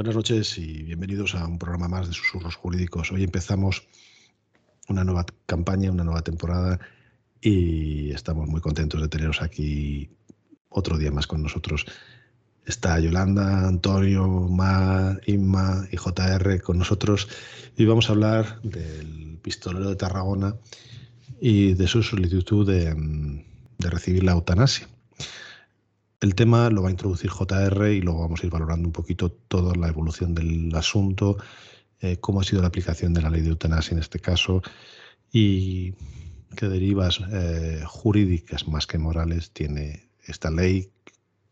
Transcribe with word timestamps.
Buenas 0.00 0.16
noches 0.16 0.56
y 0.56 0.82
bienvenidos 0.82 1.34
a 1.34 1.46
un 1.46 1.58
programa 1.58 1.86
más 1.86 2.08
de 2.08 2.14
Susurros 2.14 2.56
Jurídicos. 2.56 3.12
Hoy 3.12 3.22
empezamos 3.22 3.86
una 4.88 5.04
nueva 5.04 5.26
campaña, 5.44 5.90
una 5.90 6.04
nueva 6.04 6.22
temporada 6.22 6.80
y 7.38 8.10
estamos 8.10 8.48
muy 8.48 8.62
contentos 8.62 9.02
de 9.02 9.08
teneros 9.08 9.42
aquí 9.42 10.08
otro 10.70 10.96
día 10.96 11.10
más 11.10 11.26
con 11.26 11.42
nosotros. 11.42 11.84
Está 12.64 12.98
Yolanda, 12.98 13.68
Antonio, 13.68 14.26
Ma, 14.26 15.18
Inma 15.26 15.86
y 15.92 15.98
JR 15.98 16.62
con 16.62 16.78
nosotros 16.78 17.28
y 17.76 17.84
vamos 17.84 18.08
a 18.08 18.12
hablar 18.14 18.62
del 18.62 19.38
pistolero 19.42 19.90
de 19.90 19.96
Tarragona 19.96 20.56
y 21.42 21.74
de 21.74 21.86
su 21.86 22.02
solicitud 22.02 22.66
de, 22.66 22.94
de 23.76 23.90
recibir 23.90 24.24
la 24.24 24.32
eutanasia. 24.32 24.88
El 26.20 26.34
tema 26.34 26.68
lo 26.68 26.82
va 26.82 26.88
a 26.88 26.90
introducir 26.90 27.30
JR 27.30 27.92
y 27.92 28.02
luego 28.02 28.20
vamos 28.20 28.42
a 28.42 28.46
ir 28.46 28.52
valorando 28.52 28.86
un 28.86 28.92
poquito 28.92 29.30
toda 29.30 29.74
la 29.74 29.88
evolución 29.88 30.34
del 30.34 30.74
asunto, 30.74 31.38
eh, 32.00 32.18
cómo 32.18 32.40
ha 32.42 32.44
sido 32.44 32.60
la 32.60 32.68
aplicación 32.68 33.14
de 33.14 33.22
la 33.22 33.30
ley 33.30 33.40
de 33.40 33.48
eutanasia 33.48 33.94
en 33.94 34.00
este 34.00 34.20
caso 34.20 34.60
y 35.32 35.94
qué 36.56 36.68
derivas 36.68 37.20
eh, 37.32 37.82
jurídicas 37.86 38.68
más 38.68 38.86
que 38.86 38.98
morales 38.98 39.52
tiene 39.52 40.10
esta 40.22 40.50
ley 40.50 40.90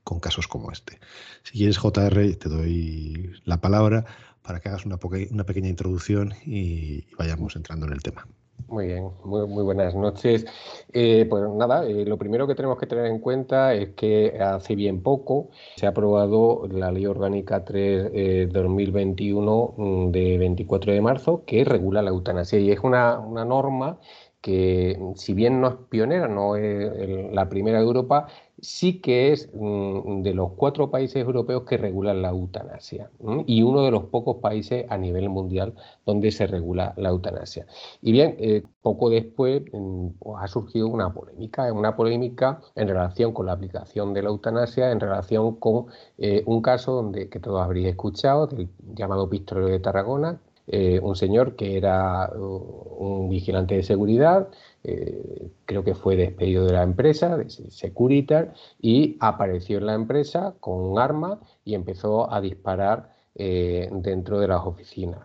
con 0.05 0.21
casos 0.21 0.47
como 0.49 0.71
este. 0.71 1.01
Si 1.45 1.53
quieres, 1.53 1.79
JR, 1.79 2.35
te 2.37 2.49
doy 2.51 3.33
la 3.45 3.63
palabra 3.63 4.05
para 4.43 4.61
que 4.61 4.69
hagas 4.69 4.85
una, 4.85 4.99
una 5.31 5.45
pequeña 5.45 5.69
introducción 5.71 6.35
y 6.45 7.07
vayamos 7.17 7.57
entrando 7.57 7.87
en 7.87 7.93
el 7.95 8.03
tema. 8.03 8.27
Muy 8.67 8.87
bien, 8.87 9.11
muy, 9.25 9.47
muy 9.47 9.63
buenas 9.63 9.95
noches. 9.95 10.45
Eh, 10.93 11.27
pues 11.31 11.43
nada, 11.55 11.87
eh, 11.87 12.05
lo 12.05 12.19
primero 12.19 12.47
que 12.47 12.55
tenemos 12.55 12.79
que 12.79 12.87
tener 12.87 13.07
en 13.07 13.19
cuenta 13.21 13.73
es 13.73 13.95
que 13.95 14.37
hace 14.41 14.75
bien 14.75 15.03
poco 15.03 15.51
se 15.77 15.87
ha 15.87 15.91
aprobado 15.91 16.67
la 16.71 16.91
Ley 16.93 17.07
Orgánica 17.07 17.65
3 17.65 18.53
2021 18.53 19.75
eh, 19.79 19.81
mm, 19.81 20.11
de 20.11 20.39
24 20.39 20.93
de 20.93 21.01
marzo 21.01 21.45
que 21.47 21.65
regula 21.65 22.03
la 22.03 22.11
eutanasia 22.11 22.59
y 22.59 22.71
es 22.71 22.81
una, 22.81 23.19
una 23.21 23.45
norma 23.45 24.01
que 24.49 24.99
si 25.15 25.35
bien 25.35 25.61
no 25.61 25.69
es 25.69 25.75
pionera, 25.91 26.27
no 26.27 26.57
es 26.57 27.35
la 27.35 27.51
primera 27.51 27.81
de 27.81 27.85
Europa, 27.85 28.29
sí 28.59 28.99
que 29.03 29.33
es 29.33 29.51
mm, 29.53 30.23
de 30.23 30.33
los 30.33 30.53
cuatro 30.53 30.91
países 30.91 31.17
europeos 31.17 31.65
que 31.65 31.77
regulan 31.77 32.23
la 32.23 32.31
eutanasia 32.31 33.11
y 33.45 33.63
uno 33.63 33.83
de 33.83 33.91
los 33.91 34.05
pocos 34.05 34.37
países 34.39 34.87
a 34.89 34.97
nivel 34.97 35.29
mundial 35.29 35.75
donde 36.07 36.31
se 36.31 36.47
regula 36.47 36.95
la 36.97 37.11
eutanasia. 37.11 37.67
Y 38.01 38.13
bien, 38.13 38.37
eh, 38.39 38.63
poco 38.81 39.11
después 39.11 39.65
mm, 39.71 40.07
pues, 40.19 40.37
ha 40.41 40.49
surgido 40.49 40.89
una 40.89 41.13
polémica, 41.13 41.71
una 41.71 41.95
polémica 41.95 42.63
en 42.75 42.89
relación 42.89 43.35
con 43.35 43.45
la 43.45 43.53
aplicación 43.53 44.15
de 44.15 44.23
la 44.23 44.31
eutanasia, 44.31 44.91
en 44.91 45.01
relación 45.01 45.57
con 45.57 45.89
eh, 46.17 46.43
un 46.47 46.63
caso 46.63 46.93
donde, 46.93 47.29
que 47.29 47.39
todos 47.39 47.61
habréis 47.61 47.89
escuchado, 47.89 48.47
del 48.47 48.71
llamado 48.95 49.29
pistolero 49.29 49.67
de 49.69 49.81
Tarragona, 49.81 50.41
eh, 50.71 51.01
un 51.03 51.17
señor 51.17 51.57
que 51.57 51.79
era 51.79 52.31
uh, 52.31 52.97
un 52.99 53.31
vigilante 53.31 53.75
de 53.77 53.83
seguridad, 53.83 54.49
eh, 54.85 55.51
creo 55.65 55.83
que 55.83 55.95
fue 55.95 56.15
despedido 56.15 56.67
de 56.67 56.75
la 56.75 56.83
empresa, 56.83 57.39
de 57.39 57.49
Securitar, 57.49 58.53
y 58.79 59.17
apareció 59.21 59.79
en 59.79 59.87
la 59.87 59.95
empresa 59.95 60.57
con 60.61 60.79
un 60.79 60.99
arma 60.99 61.41
y 61.65 61.75
empezó 61.75 62.31
a 62.31 62.43
disparar 62.43 63.15
eh, 63.35 63.89
dentro 63.93 64.41
de 64.41 64.49
las 64.49 64.67
oficinas, 64.67 65.21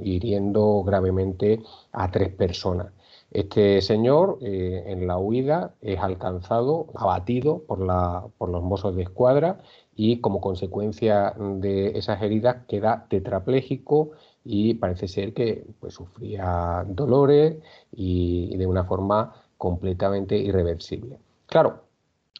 hiriendo 0.00 0.84
gravemente 0.84 1.60
a 1.90 2.10
tres 2.10 2.28
personas. 2.28 2.92
Este 3.32 3.80
señor 3.80 4.38
en 4.42 5.06
la 5.06 5.16
huida 5.16 5.74
es 5.80 5.98
alcanzado, 5.98 6.88
abatido 6.94 7.62
por, 7.66 7.80
la, 7.80 8.26
por 8.36 8.50
los 8.50 8.62
mozos 8.62 8.94
de 8.94 9.04
escuadra 9.04 9.60
y 9.96 10.20
como 10.20 10.42
consecuencia 10.42 11.34
de 11.38 11.98
esas 11.98 12.20
heridas 12.22 12.66
queda 12.68 13.06
tetrapléjico 13.08 14.10
y 14.44 14.74
parece 14.74 15.08
ser 15.08 15.32
que 15.34 15.64
pues, 15.80 15.94
sufría 15.94 16.84
dolores 16.88 17.56
y, 17.92 18.56
de 18.56 18.66
una 18.66 18.84
forma 18.84 19.34
completamente 19.56 20.36
irreversible. 20.36 21.18
Claro, 21.46 21.82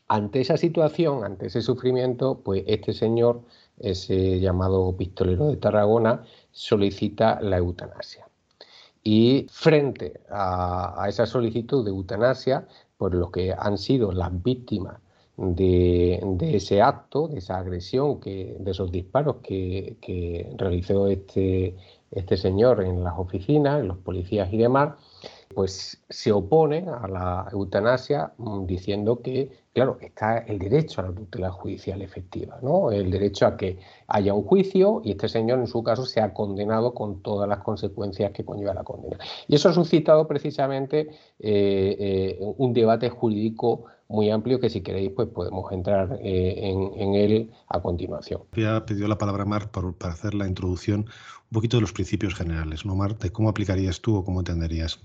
ante 0.09 0.41
esa 0.41 0.57
situación, 0.57 1.25
ante 1.25 1.47
ese 1.47 1.63
sufrimiento, 1.63 2.41
pues 2.45 2.65
este 2.67 2.93
señor, 2.93 3.43
ese 3.79 4.41
llamado 4.41 4.95
pistolero 4.97 5.49
de 5.49 5.57
Tarragona, 5.57 6.25
solicita 6.51 7.41
la 7.41 7.59
eutanasia. 7.59 8.27
Y 9.05 9.47
frente 9.51 10.21
a, 10.31 11.07
esa 11.09 11.27
solicitud 11.27 11.85
de 11.85 11.91
eutanasia, 11.91 12.67
por 12.97 13.15
lo 13.15 13.31
que 13.31 13.55
han 13.57 13.79
sido 13.79 14.13
las 14.13 14.43
víctimas 14.43 14.99
de, 15.37 16.21
ese 16.41 16.83
acto, 16.83 17.29
de 17.29 17.39
esa 17.39 17.59
agresión, 17.59 18.21
que, 18.21 18.57
de 18.59 18.71
esos 18.71 18.91
disparos 18.93 19.37
que, 19.43 19.97
que 20.01 20.51
realizó 20.57 21.09
este, 21.09 21.77
este 22.11 22.37
señor 22.37 22.83
en 22.83 23.03
las 23.03 23.19
oficinas, 23.19 23.81
en 23.81 23.89
los 23.89 23.99
policías 23.99 24.53
y 24.53 24.59
demás, 24.59 24.95
pues 25.55 26.03
se 26.09 26.33
opone 26.33 26.87
a 26.89 27.09
la 27.09 27.49
eutanasia 27.53 28.33
mm, 28.39 28.67
diciendo 28.67 29.21
que, 29.23 29.51
claro, 29.73 29.99
está 30.01 30.39
el 30.39 30.59
derecho 30.59 31.01
a 31.01 31.05
la 31.05 31.13
tutela 31.13 31.51
judicial 31.51 32.03
efectiva, 32.03 32.59
¿no? 32.63 32.91
El 32.91 33.11
derecho 33.11 33.47
a 33.47 33.57
que 33.57 33.79
haya 34.07 34.35
un 34.35 34.45
juicio 34.45 35.01
y 35.05 35.13
este 35.13 35.29
señor 35.29 35.59
en 35.59 35.67
su 35.67 35.83
caso 35.83 36.05
se 36.05 36.21
ha 36.21 36.33
condenado 36.35 36.95
con 36.95 37.23
todas 37.23 37.49
las 37.49 37.59
consecuencias 37.59 38.33
que 38.33 38.45
conlleva 38.45 38.75
la 38.75 38.85
condena. 38.85 39.19
Y 39.49 39.55
eso 39.55 39.69
ha 39.69 39.73
suscitado 39.73 40.27
precisamente 40.27 41.11
eh, 41.39 41.97
eh, 41.99 42.39
un 42.41 42.73
debate 42.73 43.11
jurídico 43.11 43.85
muy 44.13 44.31
amplio 44.31 44.61
que 44.61 44.69
si 44.69 44.83
queréis 44.83 45.11
pues 45.17 45.29
podemos 45.29 45.73
entrar 45.73 46.19
eh, 46.23 46.71
en, 46.97 47.15
él 47.15 47.51
a 47.69 47.81
continuación. 47.81 48.43
Había 48.53 48.85
pedido 48.85 49.09
la 49.09 49.19
palabra 49.19 49.45
Mar 49.45 49.71
para 49.71 50.13
hacer 50.13 50.35
la 50.35 50.47
introducción 50.47 51.01
un 51.01 51.55
poquito 51.55 51.79
de 51.79 51.83
los 51.83 51.93
principios 51.93 52.35
generales, 52.35 52.85
¿no, 52.85 52.97
cómo 53.33 53.49
aplicarías 53.49 54.01
tú 54.01 54.17
o 54.17 54.25
cómo 54.25 54.41
entenderías. 54.41 55.01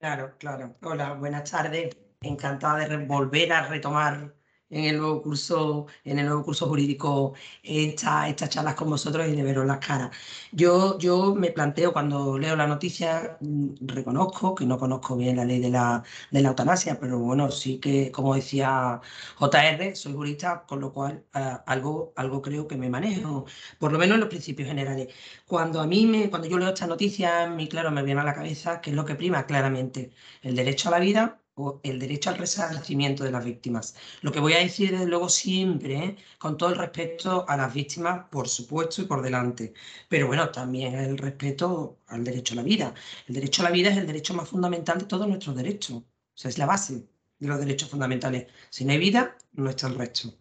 Claro, 0.00 0.34
claro. 0.38 0.76
Hola, 0.82 1.12
buenas 1.14 1.50
tardes. 1.50 1.96
Encantada 2.22 2.88
de 2.88 2.96
volver 3.06 3.52
a 3.52 3.66
retomar 3.68 4.34
en 4.70 4.84
el 4.84 4.98
nuevo 4.98 5.22
curso, 5.22 5.86
en 6.04 6.18
el 6.18 6.26
nuevo 6.26 6.44
curso 6.44 6.66
jurídico 6.68 7.34
estas 7.62 8.50
charlas 8.50 8.74
con 8.74 8.88
vosotros 8.90 9.26
y 9.28 9.32
de 9.36 9.42
veros 9.42 9.66
las 9.66 9.78
caras. 9.78 10.10
Yo, 10.52 10.98
yo 10.98 11.34
me 11.34 11.50
planteo 11.50 11.92
cuando 11.92 12.38
leo 12.38 12.56
la 12.56 12.66
noticia, 12.66 13.36
mm, 13.40 13.74
reconozco 13.86 14.54
que 14.54 14.66
no 14.66 14.78
conozco 14.78 15.16
bien 15.16 15.36
la 15.36 15.44
ley 15.44 15.60
de 15.60 15.70
la, 15.70 16.02
de 16.30 16.40
la 16.42 16.48
eutanasia, 16.50 16.98
pero 17.00 17.18
bueno, 17.18 17.50
sí 17.50 17.78
que, 17.80 18.10
como 18.10 18.34
decía 18.34 19.00
JR, 19.38 19.96
soy 19.96 20.12
jurista, 20.14 20.64
con 20.66 20.80
lo 20.80 20.92
cual 20.92 21.24
eh, 21.34 21.56
algo, 21.66 22.12
algo 22.16 22.42
creo 22.42 22.66
que 22.66 22.76
me 22.76 22.88
manejo, 22.90 23.46
por 23.78 23.92
lo 23.92 23.98
menos 23.98 24.14
en 24.14 24.20
los 24.20 24.28
principios 24.28 24.68
generales. 24.68 25.08
Cuando 25.46 25.80
a 25.80 25.86
mí 25.86 26.06
me, 26.06 26.30
cuando 26.30 26.48
yo 26.48 26.58
leo 26.58 26.68
esta 26.68 26.86
noticia, 26.86 27.44
a 27.44 27.46
mí 27.48 27.68
claro 27.68 27.90
me 27.90 28.02
viene 28.02 28.20
a 28.20 28.24
la 28.24 28.34
cabeza 28.34 28.80
que 28.80 28.90
es 28.90 28.96
lo 28.96 29.04
que 29.04 29.14
prima 29.14 29.46
claramente, 29.46 30.12
el 30.42 30.54
derecho 30.56 30.88
a 30.88 30.92
la 30.92 30.98
vida 31.00 31.39
el 31.82 31.98
derecho 31.98 32.30
al 32.30 32.38
resarcimiento 32.38 33.24
de 33.24 33.30
las 33.32 33.44
víctimas. 33.44 33.94
Lo 34.22 34.32
que 34.32 34.40
voy 34.40 34.54
a 34.54 34.58
decir 34.58 34.90
desde 34.92 35.06
luego 35.06 35.28
siempre, 35.28 35.94
¿eh? 36.04 36.16
con 36.38 36.56
todo 36.56 36.70
el 36.70 36.76
respeto 36.76 37.44
a 37.48 37.56
las 37.56 37.72
víctimas, 37.74 38.26
por 38.30 38.48
supuesto 38.48 39.02
y 39.02 39.06
por 39.06 39.22
delante, 39.22 39.74
pero 40.08 40.26
bueno, 40.26 40.50
también 40.50 40.94
el 40.94 41.18
respeto 41.18 41.98
al 42.08 42.24
derecho 42.24 42.54
a 42.54 42.56
la 42.56 42.62
vida. 42.62 42.94
El 43.26 43.34
derecho 43.34 43.62
a 43.62 43.66
la 43.66 43.70
vida 43.70 43.90
es 43.90 43.98
el 43.98 44.06
derecho 44.06 44.34
más 44.34 44.48
fundamental 44.48 44.98
de 44.98 45.06
todos 45.06 45.28
nuestros 45.28 45.56
derechos, 45.56 45.98
o 45.98 46.04
sea, 46.34 46.48
es 46.50 46.58
la 46.58 46.66
base 46.66 47.06
de 47.38 47.48
los 47.48 47.58
derechos 47.58 47.90
fundamentales. 47.90 48.46
Si 48.70 48.84
no 48.84 48.92
hay 48.92 48.98
vida, 48.98 49.36
no 49.52 49.70
está 49.70 49.86
el 49.88 49.96
resto. 49.96 50.34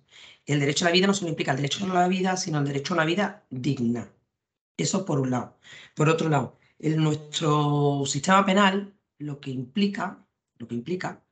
El 0.45 0.59
derecho 0.59 0.85
a 0.85 0.89
la 0.89 0.94
vida 0.94 1.07
no 1.07 1.13
solo 1.13 1.29
implica 1.29 1.51
el 1.51 1.57
derecho 1.57 1.85
a 1.85 1.88
la 1.88 2.07
vida, 2.07 2.38
sino 2.38 2.59
el 2.59 2.65
derecho 2.65 2.94
a 2.94 2.97
una 2.97 3.05
vida 3.05 3.45
digna. 3.49 4.11
Eso 4.77 5.05
por 5.05 5.19
un 5.19 5.31
lado. 5.31 5.57
Por 5.95 6.09
otro 6.09 6.29
lado, 6.29 6.57
en 6.79 7.03
nuestro 7.03 8.03
sistema 8.05 8.45
penal 8.45 8.94
lo 9.17 9.39
que 9.39 9.51
implica 9.51 10.25
lo 10.59 10.67
que 10.67 10.75
implica, 10.75 11.23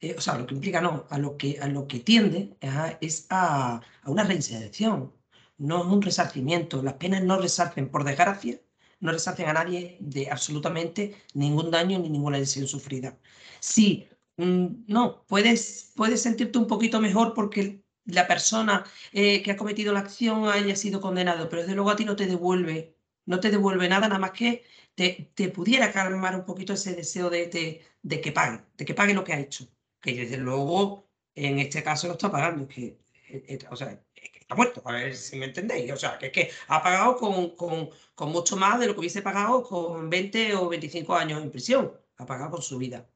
eh, 0.00 0.14
o 0.16 0.20
sea, 0.20 0.38
lo 0.38 0.46
que 0.46 0.54
implica 0.54 0.80
no, 0.80 1.06
a 1.10 1.18
lo 1.18 1.36
que, 1.36 1.58
a 1.60 1.68
lo 1.68 1.86
que 1.88 2.00
tiende 2.00 2.56
es 3.00 3.26
a, 3.30 3.80
una 4.06 4.24
reinserción, 4.24 5.12
no 5.58 5.82
un 5.84 6.02
resarcimiento. 6.02 6.82
Las 6.82 6.94
penas 6.94 7.22
no 7.22 7.38
resarcen, 7.38 7.90
por 7.90 8.04
desgracia, 8.04 8.60
no 9.00 9.12
resarcen 9.12 9.48
a 9.48 9.52
nadie 9.54 9.98
de 10.00 10.30
absolutamente 10.30 11.16
ningún 11.34 11.70
daño 11.70 11.98
ni 11.98 12.08
ninguna 12.10 12.38
lesión 12.38 12.66
sufrida. 12.66 13.18
Sí, 13.60 14.08
mm, 14.36 14.84
no, 14.86 15.24
puedes, 15.26 15.92
puedes 15.96 16.22
sentirte 16.22 16.58
un 16.58 16.66
poquito 16.66 17.00
mejor 17.00 17.34
porque 17.34 17.82
la 18.06 18.26
persona 18.26 18.84
eh, 19.12 19.42
que 19.42 19.52
ha 19.52 19.56
cometido 19.56 19.92
la 19.92 20.00
acción 20.00 20.48
haya 20.48 20.76
sido 20.76 21.00
condenado, 21.00 21.48
pero 21.48 21.62
desde 21.62 21.74
luego 21.74 21.90
a 21.90 21.96
ti 21.96 22.04
no 22.04 22.16
te 22.16 22.26
devuelve, 22.26 22.96
no 23.26 23.40
te 23.40 23.50
devuelve 23.50 23.88
nada, 23.88 24.08
nada 24.08 24.18
más 24.20 24.32
que 24.32 24.64
te, 24.94 25.30
te 25.34 25.48
pudiera 25.48 25.92
calmar 25.92 26.36
un 26.36 26.44
poquito 26.44 26.72
ese 26.74 26.94
deseo 26.94 27.30
de, 27.30 27.82
de, 28.02 28.20
que 28.20 28.32
pague, 28.32 28.60
de 28.76 28.84
que 28.84 28.94
pague 28.94 29.14
lo 29.14 29.24
que 29.24 29.32
ha 29.32 29.40
hecho. 29.40 29.66
Que 30.00 30.14
desde 30.14 30.36
luego 30.38 31.10
en 31.34 31.58
este 31.58 31.82
caso 31.82 32.06
lo 32.06 32.14
está 32.14 32.30
pagando, 32.30 32.66
que, 32.68 32.98
eh, 33.28 33.44
eh, 33.48 33.58
o 33.70 33.76
sea, 33.76 34.02
está 34.14 34.54
muerto, 34.54 34.82
a 34.84 34.92
ver 34.92 35.16
si 35.16 35.36
me 35.36 35.46
entendéis. 35.46 35.92
O 35.92 35.96
sea, 35.96 36.18
que 36.18 36.26
es 36.26 36.32
que 36.32 36.50
ha 36.68 36.82
pagado 36.82 37.16
con, 37.16 37.56
con, 37.56 37.90
con 38.14 38.30
mucho 38.32 38.56
más 38.56 38.80
de 38.80 38.86
lo 38.86 38.94
que 38.94 39.00
hubiese 39.00 39.22
pagado 39.22 39.62
con 39.62 40.10
20 40.10 40.54
o 40.56 40.68
25 40.68 41.14
años 41.14 41.42
en 41.42 41.50
prisión. 41.50 41.92
Ha 42.16 42.26
pagado 42.26 42.50
con 42.50 42.62
su 42.62 42.78
vida, 42.78 43.08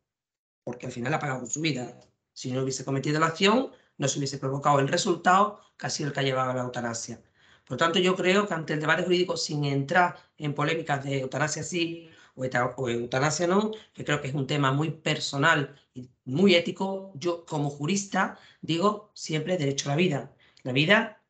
porque 0.64 0.86
al 0.86 0.92
final 0.92 1.12
ha 1.14 1.18
pagado 1.18 1.40
con 1.40 1.50
su 1.50 1.60
vida. 1.60 2.00
Si 2.32 2.52
no 2.52 2.62
hubiese 2.62 2.84
cometido 2.84 3.20
la 3.20 3.26
acción, 3.26 3.72
no 3.98 4.08
se 4.08 4.18
hubiese 4.18 4.38
provocado 4.38 4.80
el 4.80 4.88
resultado 4.88 5.60
casi 5.76 6.02
el 6.02 6.12
que 6.12 6.20
ha 6.20 6.22
llevado 6.22 6.50
a 6.50 6.54
la 6.54 6.62
eutanasia. 6.62 7.20
Por 7.66 7.78
tanto, 7.78 7.98
yo 7.98 8.14
creo 8.14 8.46
que 8.46 8.54
ante 8.54 8.74
el 8.74 8.80
debate 8.80 9.04
jurídico, 9.04 9.36
sin 9.36 9.64
entrar 9.64 10.16
en 10.38 10.54
polémicas 10.54 11.02
de 11.04 11.20
eutanasia 11.20 11.62
sí 11.62 12.10
o, 12.36 12.88
eutanasia 12.88 13.46
no, 13.46 13.70
que 13.92 14.04
creo 14.04 14.20
que 14.20 14.28
es 14.28 14.34
un 14.34 14.46
tema 14.46 14.72
muy 14.72 14.90
personal 14.90 15.74
y 15.94 16.10
muy 16.24 16.54
ético, 16.54 17.12
yo 17.14 17.44
como 17.46 17.70
jurista 17.70 18.38
digo 18.60 19.10
siempre 19.14 19.56
derecho 19.56 19.88
a 19.88 19.92
la 19.92 19.96
vida. 19.96 20.34
La 20.62 20.72
vida 20.72 21.22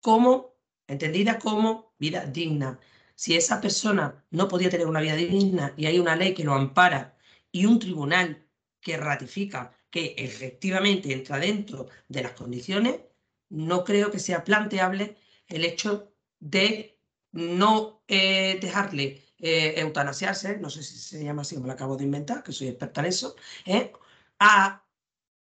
como, 0.00 0.54
entendida 0.86 1.38
como 1.38 1.92
vida 1.98 2.24
digna. 2.26 2.78
Si 3.14 3.36
esa 3.36 3.60
persona 3.60 4.24
no 4.30 4.48
podía 4.48 4.70
tener 4.70 4.86
una 4.86 5.00
vida 5.00 5.16
digna 5.16 5.74
y 5.76 5.86
hay 5.86 5.98
una 5.98 6.16
ley 6.16 6.34
que 6.34 6.44
lo 6.44 6.54
ampara 6.54 7.16
y 7.50 7.66
un 7.66 7.78
tribunal 7.78 8.46
que 8.80 8.96
ratifica 8.96 9.72
que 9.90 10.14
efectivamente 10.16 11.12
entra 11.12 11.38
dentro 11.38 11.86
de 12.08 12.22
las 12.22 12.32
condiciones, 12.32 13.00
no 13.50 13.84
creo 13.84 14.10
que 14.10 14.18
sea 14.18 14.44
planteable 14.44 15.16
el 15.52 15.64
hecho 15.64 16.12
de 16.40 16.98
no 17.32 18.02
eh, 18.08 18.58
dejarle 18.60 19.22
eh, 19.38 19.74
eutanasiarse, 19.76 20.58
no 20.58 20.70
sé 20.70 20.82
si 20.82 20.96
se 20.96 21.24
llama 21.24 21.42
así, 21.42 21.56
me 21.58 21.66
lo 21.66 21.72
acabo 21.72 21.96
de 21.96 22.04
inventar, 22.04 22.42
que 22.42 22.52
soy 22.52 22.68
experta 22.68 23.00
en 23.00 23.06
eso, 23.06 23.36
¿eh? 23.66 23.92
a 24.38 24.84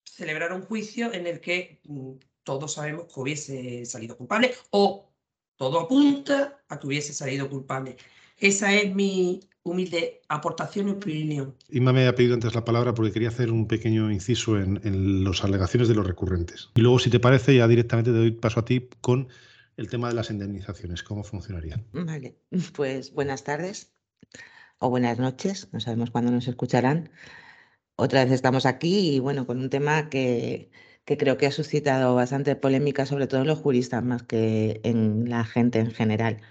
celebrar 0.03 0.53
un 0.53 0.61
juicio 0.61 1.13
en 1.13 1.27
el 1.27 1.39
que 1.39 1.81
mm, 1.85 2.11
todos 2.43 2.73
sabemos 2.73 3.05
que 3.13 3.19
hubiese 3.19 3.85
salido 3.85 4.17
culpable 4.17 4.53
o 4.71 5.09
todo 5.55 5.79
apunta 5.79 6.61
a 6.69 6.79
que 6.79 6.87
hubiese 6.87 7.13
salido 7.13 7.49
culpable. 7.49 7.97
Esa 8.37 8.73
es 8.73 8.93
mi, 8.95 9.41
humilde 9.63 10.21
aportación 10.29 10.87
y 10.87 10.91
opinión. 10.91 11.55
Inma 11.69 11.93
me 11.93 12.07
ha 12.07 12.15
pedido 12.15 12.33
antes 12.33 12.55
la 12.55 12.65
palabra 12.65 12.93
porque 12.93 13.11
quería 13.11 13.29
hacer 13.29 13.51
un 13.51 13.67
pequeño 13.67 14.11
inciso 14.11 14.57
en, 14.57 14.79
en 14.83 15.23
las 15.23 15.43
alegaciones 15.43 15.87
de 15.87 15.95
los 15.95 16.05
recurrentes. 16.05 16.69
Y 16.75 16.81
luego, 16.81 16.99
si 16.99 17.09
te 17.09 17.19
parece, 17.19 17.55
ya 17.55 17.67
directamente 17.67 18.11
te 18.11 18.17
doy 18.17 18.31
paso 18.31 18.59
a 18.59 18.65
ti 18.65 18.89
con 19.01 19.27
el 19.79 19.89
tema 19.89 20.09
de 20.09 20.13
las 20.13 20.29
indemnizaciones. 20.29 21.03
¿Cómo 21.03 21.23
funcionarían? 21.23 21.85
Vale, 21.93 22.37
pues 22.75 23.13
buenas 23.13 23.45
tardes 23.45 23.93
o 24.77 24.89
buenas 24.89 25.19
noches, 25.19 25.69
no 25.71 25.79
sabemos 25.79 26.11
cuándo 26.11 26.31
nos 26.31 26.47
escucharán. 26.49 27.09
Otra 27.95 28.23
vez 28.25 28.33
estamos 28.33 28.65
aquí 28.65 29.15
y 29.15 29.19
bueno, 29.19 29.47
con 29.47 29.59
un 29.59 29.69
tema 29.69 30.09
que, 30.09 30.69
que 31.05 31.17
creo 31.17 31.37
que 31.37 31.47
ha 31.47 31.51
suscitado 31.51 32.13
bastante 32.13 32.57
polémica, 32.57 33.05
sobre 33.05 33.27
todo 33.27 33.41
en 33.41 33.47
los 33.47 33.59
juristas 33.59 34.03
más 34.03 34.23
que 34.23 34.81
en 34.83 35.29
la 35.29 35.45
gente 35.45 35.79
en 35.79 35.91
general. 35.91 36.41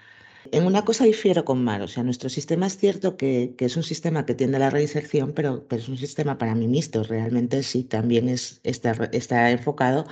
En 0.51 0.65
una 0.65 0.87
cosa 0.87 1.05
difiero 1.05 1.45
con 1.45 1.63
Mar, 1.63 1.83
o 1.83 1.89
sea, 1.89 2.03
nuestro 2.03 2.31
sistema 2.31 2.67
es 2.67 2.79
cierto 2.79 3.19
que, 3.19 3.55
es 3.59 3.77
un 3.77 3.83
sistema 3.83 4.25
que 4.25 4.35
tiende 4.35 4.57
a 4.57 4.61
la 4.61 4.71
reinserción, 4.71 5.33
pero, 5.35 5.67
pero, 5.69 5.83
es 5.83 5.89
un 5.89 5.99
sistema 5.99 6.39
para 6.39 6.55
mí 6.55 6.67
mixto. 6.67 7.03
Realmente 7.03 7.63
sí, 7.63 7.85
también 7.85 8.31
es, 8.31 8.61
está, 8.63 8.93
está 9.13 9.51
enfocado 9.51 10.07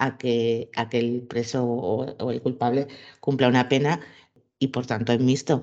a 0.00 0.16
que, 0.18 0.70
a 0.76 0.88
que 0.88 0.98
el 0.98 1.22
preso 1.22 1.64
o, 1.64 2.30
el 2.32 2.42
culpable 2.42 2.88
cumpla 3.20 3.48
una 3.48 3.68
pena 3.68 4.00
y 4.58 4.68
por 4.68 4.86
tanto 4.86 5.12
es 5.12 5.20
mixto. 5.20 5.62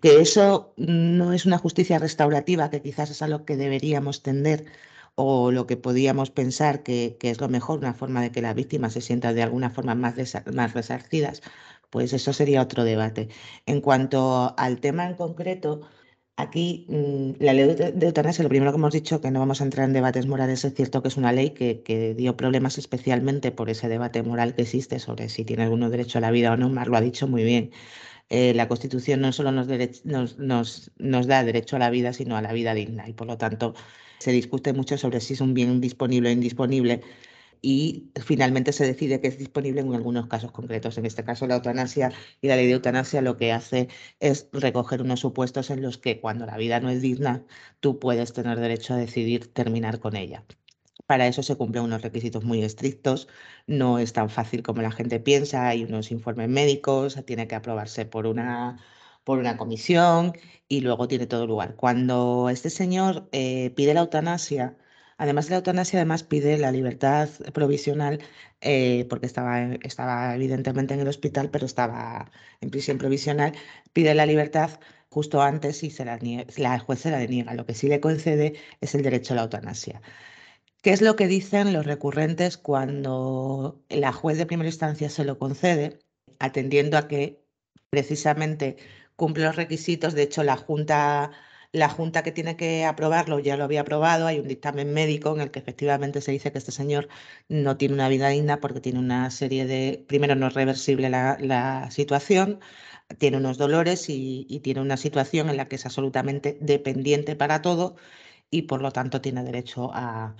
Que 0.00 0.20
eso 0.20 0.72
no 0.76 1.32
es 1.32 1.44
una 1.46 1.58
justicia 1.58 1.98
restaurativa, 1.98 2.70
que 2.70 2.82
quizás 2.82 3.10
es 3.10 3.22
a 3.22 3.28
lo 3.28 3.44
que 3.44 3.56
deberíamos 3.56 4.22
tender 4.22 4.66
o 5.16 5.50
lo 5.50 5.66
que 5.66 5.76
podíamos 5.76 6.30
pensar 6.30 6.82
que, 6.82 7.16
que, 7.20 7.30
es 7.30 7.40
lo 7.40 7.48
mejor, 7.48 7.80
una 7.80 7.94
forma 7.94 8.22
de 8.22 8.32
que 8.32 8.40
las 8.42 8.54
víctimas 8.54 8.94
se 8.94 9.00
sientan 9.02 9.34
de 9.34 9.42
alguna 9.42 9.70
forma 9.70 9.94
más, 9.94 10.14
más 10.52 10.72
resarcidas, 10.74 11.42
pues 11.90 12.12
eso 12.12 12.32
sería 12.32 12.62
otro 12.62 12.84
debate. 12.84 13.28
En 13.66 13.80
cuanto 13.80 14.54
al 14.56 14.80
tema 14.80 15.06
en 15.08 15.16
concreto, 15.16 15.82
aquí 16.42 16.86
mm, 16.88 17.42
la 17.42 17.52
ley 17.54 17.74
de, 17.74 18.06
eutanasia, 18.06 18.42
lo 18.42 18.48
primero 18.48 18.72
que 18.72 18.78
hemos 18.78 18.92
dicho, 18.92 19.20
que 19.20 19.30
no 19.30 19.40
vamos 19.40 19.60
a 19.60 19.64
entrar 19.64 19.86
en 19.86 19.92
debates 19.94 20.26
morales, 20.26 20.64
es 20.64 20.74
cierto 20.74 21.02
que 21.02 21.08
es 21.08 21.16
una 21.16 21.32
ley 21.32 21.50
que, 21.50 22.14
dio 22.16 22.36
problemas 22.36 22.78
especialmente 22.78 23.50
por 23.52 23.70
ese 23.70 23.88
debate 23.88 24.22
moral 24.22 24.54
que 24.54 24.62
existe 24.62 24.98
sobre 24.98 25.28
si 25.28 25.44
tiene 25.44 25.64
alguno 25.64 25.90
derecho 25.90 26.18
a 26.18 26.20
la 26.20 26.30
vida 26.30 26.52
o 26.52 26.56
no. 26.56 26.68
Mar 26.68 26.88
lo 26.88 26.96
ha 26.96 27.00
dicho 27.00 27.26
muy 27.26 27.44
bien. 27.44 27.70
Eh, 28.30 28.54
la 28.54 28.68
Constitución 28.68 29.20
no 29.20 29.32
solo 29.32 29.52
nos, 29.52 29.66
nos, 30.04 30.90
nos, 30.98 31.26
da 31.26 31.44
derecho 31.44 31.76
a 31.76 31.78
la 31.78 31.90
vida, 31.90 32.12
sino 32.12 32.36
a 32.36 32.42
la 32.42 32.52
vida 32.52 32.74
digna. 32.74 33.08
Y 33.08 33.12
por 33.12 33.26
lo 33.26 33.38
tanto, 33.38 33.74
se 34.18 34.32
discute 34.32 34.72
mucho 34.72 34.96
sobre 34.98 35.20
si 35.20 35.34
es 35.34 35.40
un 35.40 35.54
bien 35.54 35.80
disponible 35.80 36.30
o 36.30 36.32
indisponible 36.32 37.02
y 37.62 38.10
finalmente 38.24 38.72
se 38.72 38.84
decide 38.84 39.20
que 39.20 39.28
es 39.28 39.38
disponible 39.38 39.80
en 39.80 39.94
algunos 39.94 40.26
casos 40.26 40.52
concretos. 40.52 40.98
En 40.98 41.06
este 41.06 41.24
caso, 41.24 41.46
la 41.46 41.54
eutanasia 41.56 42.12
y 42.40 42.48
la 42.48 42.56
ley 42.56 42.66
de 42.66 42.72
eutanasia 42.72 43.22
lo 43.22 43.36
que 43.36 43.52
hace 43.52 43.88
es 44.20 44.48
recoger 44.52 45.00
unos 45.02 45.20
supuestos 45.20 45.70
en 45.70 45.80
los 45.82 45.96
que 45.98 46.20
cuando 46.20 46.44
la 46.46 46.56
vida 46.56 46.80
no 46.80 46.90
es 46.90 47.00
digna, 47.00 47.44
tú 47.80 47.98
puedes 48.00 48.32
tener 48.32 48.58
derecho 48.60 48.94
a 48.94 48.96
decidir 48.98 49.52
terminar 49.52 50.00
con 50.00 50.16
ella. 50.16 50.44
Para 51.06 51.26
eso 51.26 51.42
se 51.42 51.56
cumplen 51.56 51.84
unos 51.84 52.02
requisitos 52.02 52.44
muy 52.44 52.62
estrictos, 52.62 53.28
no 53.66 53.98
es 53.98 54.12
tan 54.12 54.30
fácil 54.30 54.62
como 54.62 54.82
la 54.82 54.90
gente 54.90 55.20
piensa, 55.20 55.68
hay 55.68 55.84
unos 55.84 56.10
informes 56.10 56.48
médicos, 56.48 57.22
tiene 57.26 57.46
que 57.48 57.54
aprobarse 57.54 58.06
por 58.06 58.26
una, 58.26 58.78
por 59.24 59.38
una 59.38 59.56
comisión 59.56 60.32
y 60.68 60.80
luego 60.80 61.08
tiene 61.08 61.26
todo 61.26 61.46
lugar. 61.46 61.76
Cuando 61.76 62.48
este 62.50 62.70
señor 62.70 63.28
eh, 63.32 63.70
pide 63.76 63.94
la 63.94 64.00
eutanasia, 64.00 64.76
Además 65.18 65.46
de 65.46 65.50
la 65.52 65.56
eutanasia, 65.58 65.98
además 65.98 66.22
pide 66.22 66.58
la 66.58 66.72
libertad 66.72 67.28
provisional 67.52 68.20
eh, 68.60 69.06
porque 69.10 69.26
estaba, 69.26 69.60
estaba 69.82 70.34
evidentemente 70.34 70.94
en 70.94 71.00
el 71.00 71.08
hospital, 71.08 71.50
pero 71.50 71.66
estaba 71.66 72.30
en 72.60 72.70
prisión 72.70 72.98
provisional. 72.98 73.52
Pide 73.92 74.14
la 74.14 74.26
libertad 74.26 74.80
justo 75.10 75.42
antes 75.42 75.82
y 75.82 75.90
se 75.90 76.04
la, 76.04 76.18
la 76.56 76.78
juez 76.78 77.00
se 77.00 77.10
la 77.10 77.18
deniega. 77.18 77.54
Lo 77.54 77.66
que 77.66 77.74
sí 77.74 77.88
le 77.88 78.00
concede 78.00 78.54
es 78.80 78.94
el 78.94 79.02
derecho 79.02 79.34
a 79.34 79.36
la 79.36 79.42
eutanasia. 79.42 80.00
¿Qué 80.82 80.90
es 80.92 81.00
lo 81.00 81.16
que 81.16 81.28
dicen 81.28 81.72
los 81.72 81.86
recurrentes 81.86 82.58
cuando 82.58 83.80
la 83.88 84.12
juez 84.12 84.36
de 84.38 84.46
primera 84.46 84.68
instancia 84.68 85.08
se 85.10 85.24
lo 85.24 85.38
concede, 85.38 86.00
atendiendo 86.40 86.98
a 86.98 87.06
que 87.08 87.44
precisamente 87.90 88.76
cumple 89.16 89.44
los 89.44 89.56
requisitos? 89.56 90.14
De 90.14 90.22
hecho, 90.22 90.42
la 90.42 90.56
Junta 90.56 91.30
la 91.72 91.88
junta 91.88 92.22
que 92.22 92.32
tiene 92.32 92.56
que 92.56 92.84
aprobarlo 92.84 93.38
ya 93.38 93.56
lo 93.56 93.64
había 93.64 93.80
aprobado, 93.80 94.26
hay 94.26 94.38
un 94.38 94.48
dictamen 94.48 94.92
médico 94.92 95.34
en 95.34 95.40
el 95.40 95.50
que 95.50 95.58
efectivamente 95.58 96.20
se 96.20 96.32
dice 96.32 96.52
que 96.52 96.58
este 96.58 96.72
señor 96.72 97.08
no 97.48 97.76
tiene 97.78 97.94
una 97.94 98.08
vida 98.08 98.28
digna 98.28 98.60
porque 98.60 98.80
tiene 98.80 98.98
una 98.98 99.30
serie 99.30 99.66
de, 99.66 100.04
primero 100.06 100.34
no 100.34 100.48
es 100.48 100.54
reversible 100.54 101.08
la, 101.10 101.88
situación, 101.90 102.60
tiene 103.18 103.38
unos 103.38 103.58
dolores 103.58 104.06
y, 104.08 104.60
tiene 104.62 104.80
una 104.80 104.96
situación 104.96 105.48
en 105.50 105.56
la 105.56 105.68
que 105.68 105.76
es 105.76 105.86
absolutamente 105.86 106.58
dependiente 106.60 107.36
para 107.36 107.62
todo 107.62 107.96
y 108.50 108.62
por 108.62 108.82
lo 108.82 108.92
tanto 108.92 109.20
tiene 109.20 109.42
derecho 109.44 109.90
a, 109.94 110.36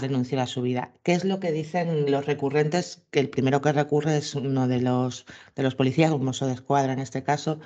renunciar 0.00 0.40
a 0.42 0.46
su 0.46 0.62
vida. 0.62 0.92
¿Qué 1.02 1.12
es 1.12 1.24
lo 1.24 1.40
que 1.40 1.52
dicen 1.52 2.10
los 2.10 2.26
recurrentes? 2.26 3.02
Que 3.10 3.20
el 3.20 3.28
primero 3.30 3.60
que 3.60 3.72
recurre 3.72 4.16
es 4.16 4.34
uno 4.34 4.66
de 4.68 4.80
los, 4.80 5.26
de 5.56 5.62
los 5.62 5.74
policías, 5.74 6.10
un 6.10 6.24
mozo 6.24 6.46
de 6.46 6.54
escuadra 6.54 6.92
en 6.94 7.00
este 7.00 7.22
caso, 7.22 7.60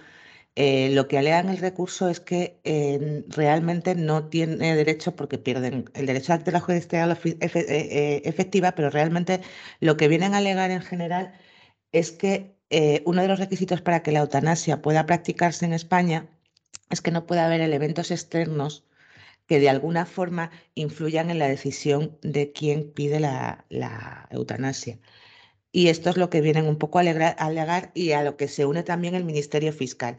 eh, 0.60 0.90
lo 0.90 1.06
que 1.06 1.18
alegan 1.18 1.50
el 1.50 1.58
recurso 1.58 2.08
es 2.08 2.18
que 2.18 2.60
eh, 2.64 3.24
realmente 3.28 3.94
no 3.94 4.28
tiene 4.28 4.74
derecho 4.74 5.14
porque 5.14 5.38
pierden 5.38 5.88
el 5.94 6.06
derecho 6.06 6.32
ante 6.32 6.50
la 6.50 6.58
justicia 6.58 7.06
eh, 7.22 8.22
efectiva, 8.24 8.72
pero 8.72 8.90
realmente 8.90 9.40
lo 9.78 9.96
que 9.96 10.08
vienen 10.08 10.34
a 10.34 10.38
alegar 10.38 10.72
en 10.72 10.82
general 10.82 11.32
es 11.92 12.10
que 12.10 12.56
uno 13.04 13.22
de 13.22 13.28
los 13.28 13.38
requisitos 13.38 13.82
para 13.82 14.02
que 14.02 14.10
la 14.10 14.18
eutanasia 14.18 14.82
pueda 14.82 15.06
practicarse 15.06 15.64
en 15.64 15.74
España 15.74 16.28
es 16.90 17.00
que 17.02 17.12
no 17.12 17.24
pueda 17.26 17.46
haber 17.46 17.60
elementos 17.60 18.10
externos 18.10 18.84
que 19.46 19.60
de 19.60 19.70
alguna 19.70 20.06
forma 20.06 20.50
influyan 20.74 21.30
en 21.30 21.38
la 21.38 21.46
decisión 21.48 22.18
de 22.22 22.52
quién 22.52 22.92
pide 22.92 23.20
la, 23.20 24.28
eutanasia. 24.32 24.98
Y 25.72 25.88
esto 25.88 26.10
es 26.10 26.16
lo 26.16 26.30
que 26.30 26.40
vienen 26.40 26.66
un 26.66 26.78
poco 26.78 26.98
a 26.98 27.02
alegar 27.02 27.92
y 27.94 28.12
a 28.12 28.22
lo 28.24 28.36
que 28.36 28.48
se 28.48 28.66
une 28.66 28.82
también 28.82 29.14
el 29.14 29.24
Ministerio 29.24 29.72
Fiscal. 29.72 30.16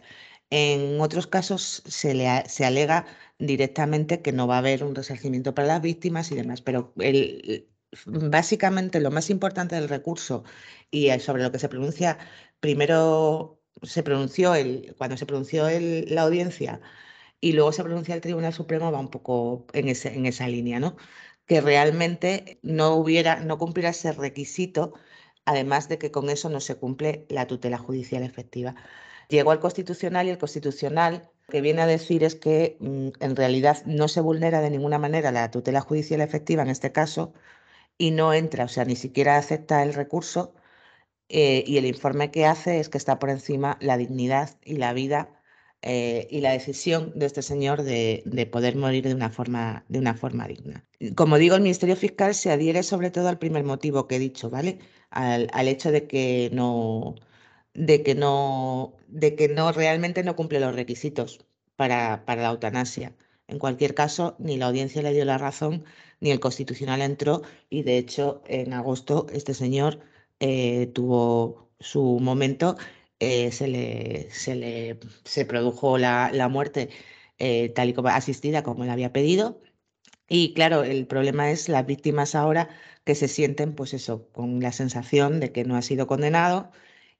En 0.51 0.99
otros 1.01 1.27
casos 1.27 1.83
se, 1.85 2.13
le, 2.13 2.43
se 2.49 2.65
alega 2.65 3.05
directamente 3.37 4.21
que 4.21 4.31
no 4.31 4.47
va 4.47 4.55
a 4.55 4.59
haber 4.59 4.83
un 4.83 4.95
resarcimiento 4.95 5.53
para 5.53 5.67
las 5.67 5.81
víctimas 5.81 6.31
y 6.31 6.35
demás, 6.35 6.61
pero 6.61 6.93
el, 6.97 7.69
básicamente 8.05 8.99
lo 8.99 9.11
más 9.11 9.29
importante 9.29 9.75
del 9.75 9.89
recurso 9.89 10.43
y 10.91 11.09
sobre 11.19 11.43
lo 11.43 11.51
que 11.51 11.59
se 11.59 11.69
pronuncia, 11.69 12.17
primero 12.59 13.61
se 13.83 14.03
pronunció 14.03 14.55
el, 14.55 14.95
cuando 14.97 15.17
se 15.17 15.25
pronunció 15.25 15.67
la 15.69 16.21
audiencia 16.23 16.81
y 17.41 17.53
luego 17.53 17.71
se 17.71 17.83
pronuncia 17.83 18.15
el 18.15 18.21
Tribunal 18.21 18.53
Supremo 18.53 18.91
va 18.91 18.99
un 18.99 19.09
poco 19.11 19.65
en, 19.73 19.87
ese, 19.89 20.13
en 20.15 20.25
esa 20.25 20.47
línea, 20.47 20.79
¿no? 20.79 20.97
Que 21.45 21.61
realmente 21.61 22.59
no 22.63 22.95
hubiera, 22.95 23.39
no 23.41 23.57
cumpliera 23.57 23.89
ese 23.91 24.11
requisito 24.13 24.93
además 25.45 25.89
de 25.89 25.97
que 25.97 26.11
con 26.11 26.29
eso 26.29 26.49
no 26.49 26.59
se 26.61 26.75
cumple 26.77 27.25
la 27.29 27.47
tutela 27.47 27.77
judicial 27.77 28.23
efectiva. 28.23 28.75
Llegó 29.29 29.51
al 29.51 29.59
Constitucional 29.59 30.27
y 30.27 30.31
el 30.31 30.37
Constitucional 30.37 31.29
que 31.49 31.61
viene 31.61 31.81
a 31.81 31.87
decir 31.87 32.23
es 32.23 32.35
que 32.35 32.77
mm, 32.79 33.09
en 33.19 33.35
realidad 33.35 33.83
no 33.85 34.07
se 34.07 34.21
vulnera 34.21 34.61
de 34.61 34.69
ninguna 34.69 34.99
manera 34.99 35.31
la 35.31 35.51
tutela 35.51 35.81
judicial 35.81 36.21
efectiva 36.21 36.63
en 36.63 36.69
este 36.69 36.91
caso 36.91 37.33
y 37.97 38.11
no 38.11 38.33
entra, 38.33 38.65
o 38.65 38.67
sea, 38.67 38.85
ni 38.85 38.95
siquiera 38.95 39.37
acepta 39.37 39.83
el 39.83 39.93
recurso 39.93 40.53
eh, 41.29 41.63
y 41.67 41.77
el 41.77 41.85
informe 41.85 42.31
que 42.31 42.45
hace 42.45 42.79
es 42.79 42.89
que 42.89 42.97
está 42.97 43.19
por 43.19 43.29
encima 43.29 43.77
la 43.81 43.97
dignidad 43.97 44.57
y 44.63 44.77
la 44.77 44.93
vida 44.93 45.39
eh, 45.81 46.27
y 46.29 46.41
la 46.41 46.51
decisión 46.51 47.13
de 47.15 47.25
este 47.25 47.41
señor 47.41 47.83
de, 47.83 48.49
poder 48.51 48.75
morir 48.75 49.07
de 49.07 49.13
una, 49.13 49.29
forma, 49.29 49.85
de 49.87 49.99
una 49.99 50.13
forma 50.13 50.47
digna. 50.47 50.85
Como 51.15 51.37
digo, 51.37 51.55
el 51.55 51.61
Ministerio 51.61 51.95
Fiscal 51.95 52.35
se 52.35 52.51
adhiere 52.51 52.83
sobre 52.83 53.11
todo 53.11 53.29
al 53.29 53.37
primer 53.39 53.63
motivo 53.63 54.07
que 54.07 54.17
he 54.17 54.19
dicho, 54.19 54.49
¿vale? 54.49 54.79
Al, 55.11 55.67
hecho 55.67 55.91
de 55.91 56.07
que 56.07 56.49
no 56.51 57.15
de 57.79 58.03
que 58.03 58.13
no 58.15 58.93
de 59.07 59.35
que 59.35 59.47
no 59.47 59.71
realmente 59.71 60.23
no 60.23 60.35
cumple 60.35 60.59
los 60.59 60.75
requisitos 60.75 61.45
para, 61.75 62.25
para 62.25 62.43
la 62.43 62.49
eutanasia. 62.49 63.15
En 63.47 63.57
cualquier 63.59 63.95
caso, 63.95 64.35
ni 64.39 64.57
la 64.57 64.67
audiencia 64.67 65.01
le 65.01 65.13
dio 65.13 65.25
la 65.25 65.37
razón, 65.37 65.85
ni 66.19 66.31
el 66.31 66.39
constitucional 66.39 67.01
entró, 67.01 67.41
y 67.69 67.83
de 67.83 67.97
hecho, 67.97 68.43
en 68.47 68.73
agosto 68.73 69.27
este 69.33 69.53
señor 69.53 70.01
eh, 70.39 70.87
tuvo 70.93 71.69
su 71.79 72.19
momento 72.19 72.75
eh, 73.19 73.51
se, 73.51 73.67
le, 73.67 74.29
se, 74.31 74.55
le, 74.55 74.99
se 75.25 75.45
produjo 75.45 75.97
la, 75.97 76.31
la 76.33 76.47
muerte 76.49 76.89
eh, 77.37 77.69
tal 77.69 77.89
y 77.89 77.93
como 77.93 78.09
asistida 78.09 78.63
como 78.63 78.83
él 78.83 78.89
había 78.89 79.13
pedido. 79.13 79.61
Y 80.29 80.53
claro, 80.53 80.83
el 80.83 81.07
problema 81.07 81.51
es 81.51 81.69
las 81.69 81.85
víctimas 81.85 82.35
ahora 82.35 82.69
que 83.05 83.15
se 83.15 83.27
sienten, 83.27 83.73
pues 83.75 83.93
eso, 83.93 84.29
con 84.31 84.59
la 84.61 84.71
sensación 84.71 85.39
de 85.39 85.51
que 85.51 85.65
no 85.65 85.75
ha 85.75 85.81
sido 85.81 86.07
condenado 86.07 86.71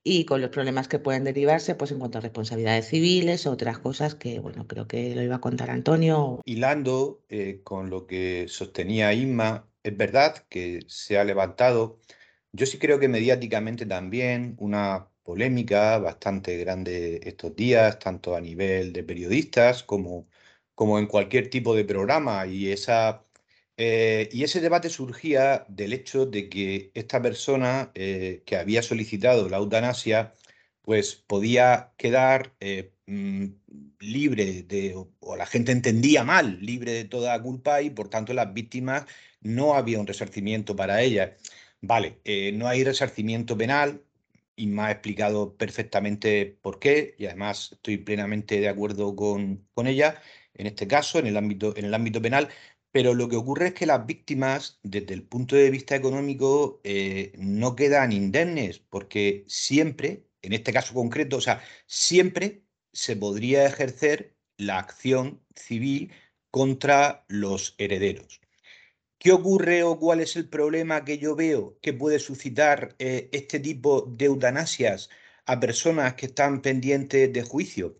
y 0.04 0.26
con 0.26 0.42
los 0.42 0.50
problemas 0.50 0.88
que 0.88 1.00
pueden 1.00 1.24
derivarse, 1.24 1.76
pues 1.76 1.92
en 1.92 2.00
cuanto 2.00 2.18
a 2.18 2.22
responsabilidades 2.22 2.88
civiles, 2.88 3.46
otras 3.46 3.80
cosas 3.80 4.16
que, 4.16 4.40
bueno, 4.40 4.68
creo 4.68 4.88
que 4.88 5.14
lo 5.16 5.22
iba 5.22 5.36
a 5.36 5.42
contar 5.42 5.70
Antonio. 5.70 6.42
Hilando 6.46 7.22
eh, 7.30 7.62
con 7.64 7.90
lo 7.90 8.08
que 8.08 8.46
sostenía 8.48 9.14
Inma, 9.14 9.68
es 9.84 9.96
verdad 9.96 10.46
que 10.50 10.82
se 10.88 11.18
ha 11.18 11.24
levantado, 11.24 12.00
yo 12.52 12.66
sí 12.66 12.80
creo 12.80 13.00
que 13.00 13.08
mediáticamente 13.08 13.86
también, 13.86 14.56
una 14.60 15.10
polémica 15.24 16.00
bastante 16.00 16.58
grande 16.58 17.22
estos 17.24 17.56
días, 17.56 18.00
tanto 18.00 18.36
a 18.36 18.42
nivel 18.42 18.94
de 18.94 19.04
periodistas 19.04 19.84
como, 19.84 20.28
como 20.74 20.98
en 20.98 21.06
cualquier 21.08 21.50
tipo 21.50 21.76
de 21.76 21.86
programa. 21.86 22.48
Y, 22.48 22.72
esa, 22.72 23.26
eh, 23.82 24.28
y 24.34 24.44
ese 24.44 24.60
debate 24.60 24.90
surgía 24.90 25.66
del 25.70 25.94
hecho 25.94 26.26
de 26.26 26.50
que 26.50 26.92
esta 26.94 27.22
persona 27.22 27.92
eh, 27.96 28.44
que 28.46 28.58
había 28.58 28.84
solicitado 28.84 29.48
la 29.48 29.58
eutanasia, 29.58 30.36
pues 30.82 31.16
podía 31.16 31.94
quedar 31.98 32.54
eh, 32.60 32.92
mm, 33.08 33.46
libre 34.00 34.64
de, 34.64 34.96
o, 34.96 35.36
la 35.38 35.46
gente 35.46 35.72
entendía 35.72 36.26
mal, 36.26 36.60
libre 36.62 36.92
de 36.92 37.06
toda 37.06 37.42
culpa 37.42 37.82
y 37.82 37.90
por 37.90 38.10
tanto 38.10 38.34
las 38.34 38.54
víctimas 38.54 39.06
no 39.42 39.76
había 39.76 40.00
un 40.00 40.08
resarcimiento 40.08 40.76
para 40.76 41.02
ellas. 41.02 41.32
Vale, 41.82 42.20
no 42.54 42.68
hay 42.68 42.84
resarcimiento 42.84 43.58
penal, 43.58 44.04
y 44.56 44.68
me 44.68 44.82
ha 44.84 44.92
explicado 44.92 45.56
perfectamente 45.56 46.58
por 46.62 46.80
qué 46.80 47.16
y 47.18 47.26
además 47.28 47.72
estoy 47.74 47.98
plenamente 47.98 48.60
de 48.60 48.68
acuerdo 48.70 49.16
con, 49.16 49.66
con 49.74 49.88
ella 49.88 50.22
en 50.60 50.68
este 50.68 50.88
caso, 50.88 51.20
en 51.20 51.28
el, 51.28 51.38
ámbito, 51.38 51.76
en 51.78 51.86
el 51.86 51.94
ámbito 51.94 52.22
penal, 52.22 52.50
pero 52.92 53.14
lo 53.14 53.30
que 53.30 53.36
ocurre 53.36 53.68
es 53.68 53.74
que 53.74 53.86
las 53.86 54.06
víctimas, 54.06 54.80
desde 54.84 55.14
el 55.14 55.24
punto 55.24 55.56
de 55.56 55.70
vista 55.70 55.96
económico, 55.96 56.82
eh, 56.84 57.34
no 57.38 57.76
quedan 57.76 58.12
indemnes, 58.12 58.80
porque 58.80 59.46
siempre, 59.48 60.28
en 60.42 60.54
este 60.54 60.74
caso 60.74 60.94
concreto, 60.94 61.38
o 61.38 61.42
sea, 61.42 61.62
siempre 61.86 62.64
se 62.94 63.16
podría 63.16 63.66
ejercer 63.68 64.36
la 64.58 64.80
acción 64.80 65.44
civil 65.56 66.12
contra 66.52 67.26
los 67.28 67.76
herederos. 67.78 68.42
¿Qué 69.20 69.32
ocurre 69.34 69.84
o 69.84 70.00
cuál 70.00 70.22
es 70.22 70.36
el 70.38 70.48
problema 70.50 71.04
que 71.06 71.18
yo 71.18 71.36
veo 71.36 71.78
que 71.82 71.94
puede 71.94 72.20
suscitar 72.20 72.96
eh, 73.00 73.30
este 73.34 73.60
tipo 73.60 74.02
de 74.02 74.26
eutanasias 74.26 75.10
a 75.46 75.60
personas 75.60 76.14
que 76.16 76.28
están 76.28 76.62
pendientes 76.62 77.32
de 77.34 77.44
juicio? 77.44 77.98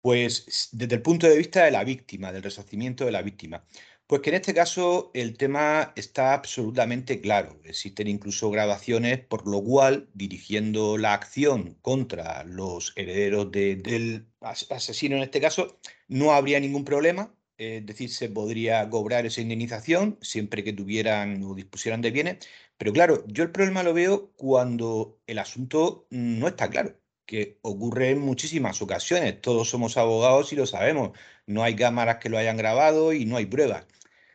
Pues 0.00 0.68
desde 0.72 0.96
el 0.96 1.02
punto 1.02 1.26
de 1.28 1.38
vista 1.38 1.64
de 1.64 1.72
la 1.72 1.84
víctima, 1.84 2.32
del 2.32 2.42
resarcimiento 2.42 3.04
de 3.04 3.12
la 3.12 3.22
víctima. 3.22 3.66
Pues 4.06 4.20
que 4.22 4.30
en 4.30 4.36
este 4.36 4.54
caso 4.54 5.10
el 5.14 5.36
tema 5.36 5.92
está 5.96 6.34
absolutamente 6.34 7.20
claro. 7.20 7.60
Existen 7.64 8.06
incluso 8.06 8.50
grabaciones 8.50 9.20
por 9.20 9.46
lo 9.48 9.62
cual, 9.62 10.10
dirigiendo 10.14 10.98
la 10.98 11.14
acción 11.14 11.74
contra 11.82 12.44
los 12.44 12.92
herederos 12.96 13.50
del 13.50 14.26
asesino 14.40 15.16
en 15.16 15.22
este 15.22 15.40
caso, 15.40 15.78
no 16.08 16.32
habría 16.32 16.60
ningún 16.60 16.84
problema 16.84 17.34
es 17.56 17.86
decir, 17.86 18.10
se 18.10 18.28
podría 18.30 18.88
cobrar 18.90 19.26
esa 19.26 19.40
indemnización 19.40 20.18
siempre 20.20 20.64
que 20.64 20.72
tuvieran 20.72 21.42
o 21.44 21.54
dispusieran 21.54 22.00
de 22.00 22.10
bienes. 22.10 22.38
Pero 22.76 22.92
claro, 22.92 23.24
yo 23.28 23.44
el 23.44 23.52
problema 23.52 23.82
lo 23.82 23.94
veo 23.94 24.32
cuando 24.36 25.20
el 25.26 25.38
asunto 25.38 26.06
no 26.10 26.48
está 26.48 26.68
claro, 26.70 26.98
que 27.26 27.58
ocurre 27.62 28.10
en 28.10 28.20
muchísimas 28.20 28.82
ocasiones. 28.82 29.40
Todos 29.40 29.68
somos 29.70 29.96
abogados 29.96 30.52
y 30.52 30.56
lo 30.56 30.66
sabemos. 30.66 31.18
No 31.46 31.62
hay 31.62 31.76
cámaras 31.76 32.18
que 32.18 32.28
lo 32.28 32.38
hayan 32.38 32.56
grabado 32.56 33.12
y 33.12 33.24
no 33.26 33.36
hay 33.36 33.46
pruebas. 33.46 33.86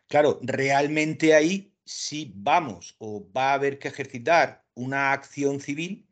Claro, 0.08 0.40
realmente 0.44 1.36
ahí 1.36 1.74
sí 1.86 2.32
vamos 2.36 2.96
o 3.00 3.28
va 3.32 3.52
a 3.52 3.54
haber 3.56 3.80
que 3.80 3.90
ejercitar 3.90 4.66
una 4.76 5.14
acción 5.14 5.60
civil, 5.60 6.08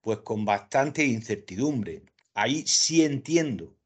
pues 0.00 0.18
con 0.20 0.44
bastante 0.44 1.04
incertidumbre. 1.04 2.04
Ahí 2.34 2.64
sí 2.66 3.04
entiendo 3.04 3.76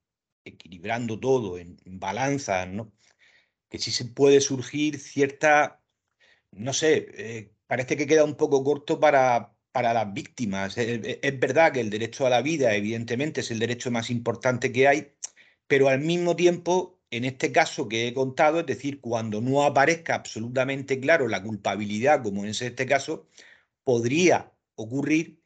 equilibrando 0.47 1.19
todo 1.21 1.59
en, 1.59 1.77
balanzas, 1.85 2.69
¿no? 2.69 2.93
Que 3.69 3.79
sí 3.79 3.91
se 3.91 4.07
puede 4.07 4.41
surgir 4.41 4.99
cierta, 5.01 5.83
no 6.53 6.73
sé, 6.73 7.09
eh, 7.15 7.53
parece 7.67 7.97
que 7.97 8.07
queda 8.07 8.25
un 8.25 8.37
poco 8.37 8.65
corto 8.65 9.01
para, 9.01 9.56
para 9.77 9.93
las 9.93 10.11
víctimas. 10.15 10.79
Es, 10.79 11.39
verdad 11.39 11.71
que 11.71 11.81
el 11.81 11.91
derecho 11.91 12.27
a 12.27 12.31
la 12.31 12.41
vida, 12.41 12.75
evidentemente, 12.75 13.43
es 13.43 13.51
el 13.51 13.59
derecho 13.59 13.91
más 13.91 14.09
importante 14.09 14.73
que 14.73 14.89
hay, 14.89 15.13
pero 15.67 15.91
al 15.91 16.01
mismo 16.01 16.35
tiempo, 16.35 16.99
en 17.11 17.27
este 17.27 17.53
caso 17.53 17.87
que 17.87 18.09
he 18.09 18.15
contado, 18.15 18.61
es 18.61 18.65
decir, 18.65 19.03
cuando 19.03 19.43
no 19.43 19.65
aparezca 19.65 20.15
absolutamente 20.15 20.99
claro 20.99 21.29
la 21.29 21.43
culpabilidad, 21.43 22.23
como 22.23 22.47
es 22.47 22.63
este 22.63 22.87
caso, 22.87 23.29
podría 23.85 24.51
ocurrir 24.77 25.43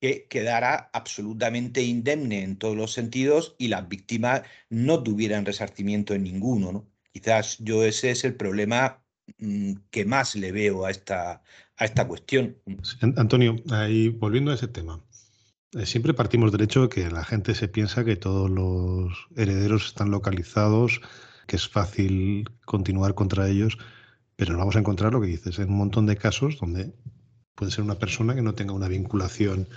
que 0.00 0.28
quedara 0.28 0.88
absolutamente 0.94 1.82
indemne 1.82 2.42
en 2.42 2.56
todos 2.56 2.76
los 2.78 2.92
sentidos 2.94 3.54
y 3.58 3.68
las 3.68 3.86
víctimas 3.86 4.44
no 4.70 5.02
tuvieran 5.02 5.44
resarcimiento 5.44 6.14
en 6.14 6.22
ninguno. 6.22 6.72
¿no? 6.72 6.88
Quizás 7.12 7.58
yo 7.58 7.84
ese 7.84 8.12
es 8.12 8.24
el 8.24 8.34
problema 8.34 9.03
que 9.90 10.04
más 10.04 10.34
le 10.36 10.52
veo 10.52 10.86
a 10.86 10.90
esta, 10.90 11.42
a 11.76 11.84
esta 11.84 12.06
cuestión. 12.06 12.56
Antonio, 13.16 13.56
ahí, 13.70 14.08
volviendo 14.08 14.50
a 14.50 14.54
ese 14.54 14.68
tema, 14.68 15.00
eh, 15.72 15.86
siempre 15.86 16.14
partimos 16.14 16.52
del 16.52 16.62
hecho 16.62 16.82
de 16.82 16.88
que 16.88 17.10
la 17.10 17.24
gente 17.24 17.54
se 17.54 17.68
piensa 17.68 18.04
que 18.04 18.16
todos 18.16 18.50
los 18.50 19.12
herederos 19.36 19.86
están 19.86 20.10
localizados, 20.10 21.00
que 21.46 21.56
es 21.56 21.68
fácil 21.68 22.48
continuar 22.64 23.14
contra 23.14 23.48
ellos, 23.48 23.78
pero 24.36 24.52
nos 24.52 24.60
vamos 24.60 24.76
a 24.76 24.80
encontrar 24.80 25.12
lo 25.12 25.20
que 25.20 25.28
dices, 25.28 25.58
en 25.58 25.68
un 25.68 25.76
montón 25.76 26.06
de 26.06 26.16
casos 26.16 26.58
donde 26.58 26.92
Puede 27.54 27.70
ser 27.70 27.84
una 27.84 27.98
persona 27.98 28.34
que 28.34 28.42
no 28.42 28.54
tenga 28.54 28.72
una 28.72 28.88
vinculación 28.88 29.68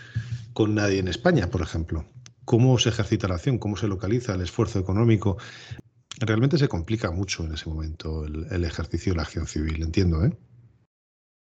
con 0.53 0.73
nadie 0.73 0.99
en 0.99 1.07
España, 1.07 1.49
por 1.51 1.61
ejemplo. 1.61 2.05
¿Cómo 2.43 2.79
se 2.79 2.89
ejercita 2.89 3.27
la 3.27 3.35
acción? 3.35 3.59
¿Cómo 3.59 3.77
se 3.77 3.87
localiza 3.87 4.33
el 4.33 4.41
esfuerzo 4.41 4.79
económico? 4.79 5.37
Realmente 6.19 6.57
se 6.57 6.67
complica 6.67 7.11
mucho 7.11 7.43
en 7.43 7.53
ese 7.53 7.69
momento 7.69 8.25
el, 8.25 8.63
ejercicio 8.63 9.13
de 9.13 9.17
la 9.17 9.23
acción 9.23 9.45
civil, 9.45 9.83
entiendo, 9.83 10.25
¿eh? 10.25 10.35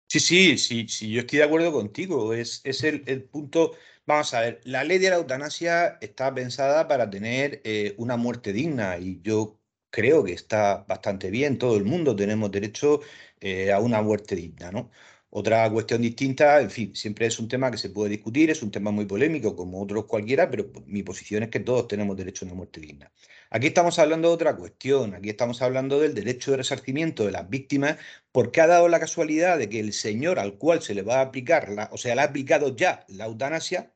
Sí, 0.07 0.19
sí, 0.19 0.57
sí, 0.57 0.87
sí, 0.87 1.11
yo 1.11 1.21
estoy 1.21 1.39
de 1.39 1.45
acuerdo 1.45 1.71
contigo. 1.71 2.33
Es, 2.33 2.61
es 2.63 2.83
el, 2.83 3.23
punto. 3.23 3.73
Vamos 4.05 4.33
a 4.33 4.41
ver, 4.41 4.61
la 4.63 4.83
ley 4.83 4.99
de 4.99 5.09
la 5.09 5.15
eutanasia 5.15 5.97
está 6.01 6.33
pensada 6.33 6.87
para 6.87 7.09
tener 7.09 7.61
eh, 7.63 7.95
una 7.97 8.17
muerte 8.17 8.53
digna 8.53 8.97
y 8.97 9.21
yo 9.21 9.59
creo 9.89 10.23
que 10.23 10.33
está 10.33 10.85
bastante 10.87 11.29
bien. 11.31 11.57
Todo 11.57 11.77
el 11.77 11.83
mundo 11.85 12.15
tenemos 12.15 12.51
derecho 12.51 13.01
eh, 13.39 13.71
a 13.71 13.79
una 13.79 14.01
muerte 14.01 14.35
digna, 14.35 14.71
¿no? 14.71 14.91
Otra 15.35 15.67
cuestión 15.71 15.99
distinta, 16.03 16.61
en 16.61 16.69
fin, 16.69 16.95
siempre 16.95 17.25
es 17.25 17.39
un 17.39 17.47
tema 17.47 17.71
que 17.71 17.77
se 17.79 17.89
puede 17.89 18.11
discutir, 18.11 18.51
es 18.51 18.61
un 18.61 18.69
tema 18.69 18.91
muy 18.91 19.05
polémico 19.05 19.55
como 19.55 19.81
otros 19.81 20.05
cualquiera, 20.05 20.47
pero 20.51 20.71
mi 20.85 21.01
posición 21.01 21.41
es 21.41 21.49
que 21.49 21.59
todos 21.59 21.87
tenemos 21.87 22.15
derecho 22.15 22.45
a 22.45 22.49
una 22.49 22.55
muerte 22.55 22.79
digna. 22.79 23.11
Aquí 23.49 23.65
estamos 23.65 23.97
hablando 23.97 24.27
de 24.27 24.35
otra 24.35 24.55
cuestión, 24.55 25.15
aquí 25.15 25.29
estamos 25.29 25.63
hablando 25.63 25.99
del 25.99 26.13
derecho 26.13 26.51
de 26.51 26.57
resarcimiento 26.57 27.25
de 27.25 27.31
las 27.31 27.49
víctimas, 27.49 27.97
porque 28.31 28.61
ha 28.61 28.67
dado 28.67 28.87
la 28.89 28.99
casualidad 28.99 29.57
de 29.57 29.69
que 29.69 29.79
el 29.79 29.93
señor 29.93 30.37
al 30.37 30.59
cual 30.59 30.83
se 30.83 30.93
le 30.93 31.01
va 31.01 31.15
a 31.17 31.21
aplicar, 31.21 31.89
o 31.89 31.97
sea, 31.97 32.13
le 32.13 32.21
ha 32.21 32.25
aplicado 32.25 32.75
ya 32.75 33.03
la 33.07 33.25
eutanasia, 33.25 33.91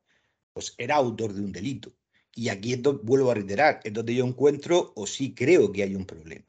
pues 0.54 0.74
era 0.80 0.96
autor 0.96 1.34
de 1.34 1.42
un 1.42 1.52
delito. 1.52 1.94
Y 2.34 2.50
aquí 2.50 2.74
esto, 2.74 3.00
vuelvo 3.04 3.30
a 3.30 3.36
reiterar, 3.36 3.80
es 3.84 3.94
donde 3.94 4.16
yo 4.16 4.26
encuentro 4.26 4.92
o 4.96 5.06
sí 5.06 5.36
creo 5.36 5.72
que 5.72 5.84
hay 5.84 5.94
un 5.94 6.08
problema. 6.08 6.46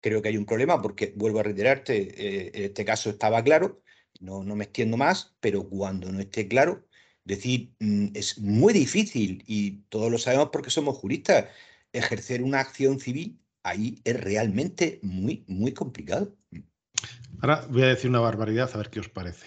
Creo 0.00 0.22
que 0.22 0.28
hay 0.28 0.36
un 0.36 0.46
problema 0.46 0.80
porque, 0.80 1.12
vuelvo 1.16 1.40
a 1.40 1.42
reiterarte, 1.42 1.96
eh, 2.46 2.52
este 2.54 2.84
caso 2.84 3.10
estaba 3.10 3.42
claro, 3.42 3.82
no, 4.22 4.42
no 4.42 4.56
me 4.56 4.64
extiendo 4.64 4.96
más, 4.96 5.34
pero 5.40 5.68
cuando 5.68 6.10
no 6.10 6.20
esté 6.20 6.48
claro, 6.48 6.86
decir, 7.24 7.74
mm, 7.80 8.08
es 8.14 8.38
muy 8.38 8.72
difícil 8.72 9.44
y 9.46 9.82
todos 9.88 10.10
lo 10.10 10.18
sabemos 10.18 10.48
porque 10.52 10.70
somos 10.70 10.96
juristas, 10.96 11.46
ejercer 11.92 12.42
una 12.42 12.60
acción 12.60 12.98
civil 13.00 13.38
ahí 13.62 14.00
es 14.04 14.18
realmente 14.18 14.98
muy, 15.02 15.44
muy 15.46 15.72
complicado. 15.72 16.34
Ahora 17.40 17.66
voy 17.68 17.82
a 17.82 17.88
decir 17.88 18.10
una 18.10 18.20
barbaridad 18.20 18.70
a 18.72 18.78
ver 18.78 18.90
qué 18.90 19.00
os 19.00 19.08
parece. 19.08 19.46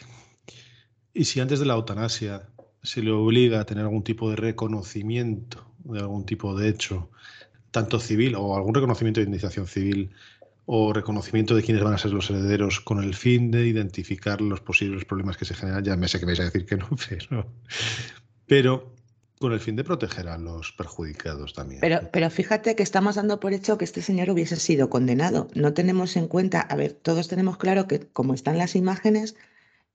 ¿Y 1.14 1.26
si 1.26 1.40
antes 1.40 1.60
de 1.60 1.66
la 1.66 1.74
eutanasia 1.74 2.48
se 2.84 3.02
le 3.02 3.12
obliga 3.12 3.62
a 3.62 3.66
tener 3.66 3.84
algún 3.84 4.04
tipo 4.04 4.30
de 4.30 4.36
reconocimiento 4.36 5.76
de 5.86 6.00
algún 6.00 6.26
tipo 6.26 6.56
de 6.56 6.70
hecho, 6.70 7.10
tanto 7.72 8.00
civil 8.00 8.36
o 8.36 8.56
algún 8.56 8.74
reconocimiento 8.74 9.20
de 9.20 9.26
indemnización 9.26 9.68
civil 9.68 10.12
o 10.66 10.94
reconocimiento 10.94 11.56
de 11.56 11.64
quiénes 11.64 11.84
van 11.84 11.94
a 11.94 11.98
ser 11.98 12.12
los 12.12 12.30
herederos 12.30 12.80
con 12.80 13.04
el 13.04 13.14
fin 13.14 13.52
de 13.52 13.68
identificar 13.68 14.42
los 14.42 14.62
posibles 14.62 15.06
problemas 15.06 15.38
que 15.38 15.46
se 15.46 15.54
generan. 15.54 15.84
Ya 15.84 15.96
me 15.96 16.08
sé 16.08 16.20
que 16.20 16.26
vais 16.26 16.40
a 16.40 16.46
decir 16.46 16.66
que 16.66 16.78
no, 16.78 16.90
pero, 18.48 18.94
con 19.40 19.54
el 19.54 19.60
fin 19.60 19.76
de 19.76 19.84
proteger 19.84 20.28
a 20.28 20.38
los 20.38 20.72
perjudicados 20.72 21.54
también. 21.54 21.82
Pero, 21.82 22.10
pero 22.12 22.30
fíjate 22.30 22.76
que 22.76 22.84
estamos 22.84 23.16
dando 23.16 23.40
por 23.40 23.54
hecho 23.54 23.78
que 23.78 23.86
este 23.86 24.02
señor 24.02 24.30
hubiese 24.32 24.56
sido 24.56 24.90
condenado. 24.90 25.50
No 25.54 25.74
tenemos 25.74 26.16
en 26.16 26.28
cuenta, 26.28 26.62
a 26.62 26.76
ver, 26.76 26.94
todos 26.94 27.28
tenemos 27.28 27.58
claro 27.58 27.88
que 27.88 28.00
como 28.00 28.34
están 28.34 28.58
las 28.58 28.76
imágenes 28.76 29.36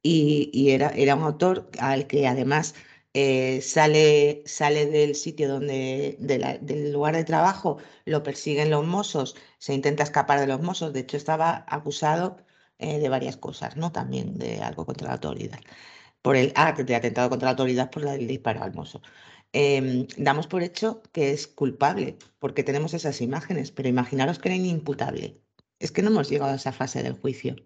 y, 0.03 0.51
y 0.53 0.71
era, 0.71 0.91
era 0.91 1.17
un 1.17 1.23
autor 1.23 1.69
al 1.79 2.07
que 2.07 2.29
además 2.29 2.75
eh, 3.15 3.61
sale, 3.63 4.43
sale 4.47 4.87
del 4.87 5.15
sitio 5.17 5.49
donde, 5.49 6.17
del 6.21 6.93
lugar 6.93 7.17
de 7.17 7.25
trabajo, 7.25 7.79
lo 8.05 8.23
persiguen 8.23 8.71
los 8.71 8.87
mozos, 8.87 9.37
se 9.59 9.75
intenta 9.75 10.03
escapar 10.05 10.41
de 10.41 10.47
los 10.47 10.61
mozos, 10.63 10.93
de 10.93 11.01
hecho 11.01 11.17
estaba 11.17 11.65
acusado 11.69 12.37
eh, 12.79 12.99
de 12.99 13.09
varias 13.09 13.37
cosas, 13.37 13.77
¿no? 13.77 13.93
También 13.93 14.39
de 14.39 14.61
algo 14.63 14.87
contra 14.87 15.09
la 15.09 15.15
autoridad. 15.15 15.61
Por 16.23 16.37
el 16.37 16.53
ah, 16.57 16.73
de 16.73 16.95
atentado 16.95 17.31
contra 17.31 17.47
la 17.47 17.51
autoridad 17.53 17.91
por 17.91 18.07
el 18.07 18.27
disparo 18.27 18.63
al 18.63 18.75
mozo. 18.75 19.03
Em, 19.53 20.07
damos 20.17 20.47
por 20.47 20.63
hecho 20.63 21.03
que 21.13 21.31
es 21.33 21.47
culpable 21.49 22.19
porque 22.39 22.63
tenemos 22.63 22.95
esas 22.95 23.21
imágenes, 23.21 23.73
pero 23.73 23.89
imaginaros 23.89 24.39
que 24.39 24.49
era 24.49 24.57
inimputable. 24.57 25.41
Es 25.79 25.91
que 25.93 26.03
no 26.03 26.11
hemos 26.11 26.29
llegado 26.31 26.53
a 26.53 26.57
esa 26.57 26.73
fase 26.73 27.03
del 27.03 27.15
juicio. 27.15 27.57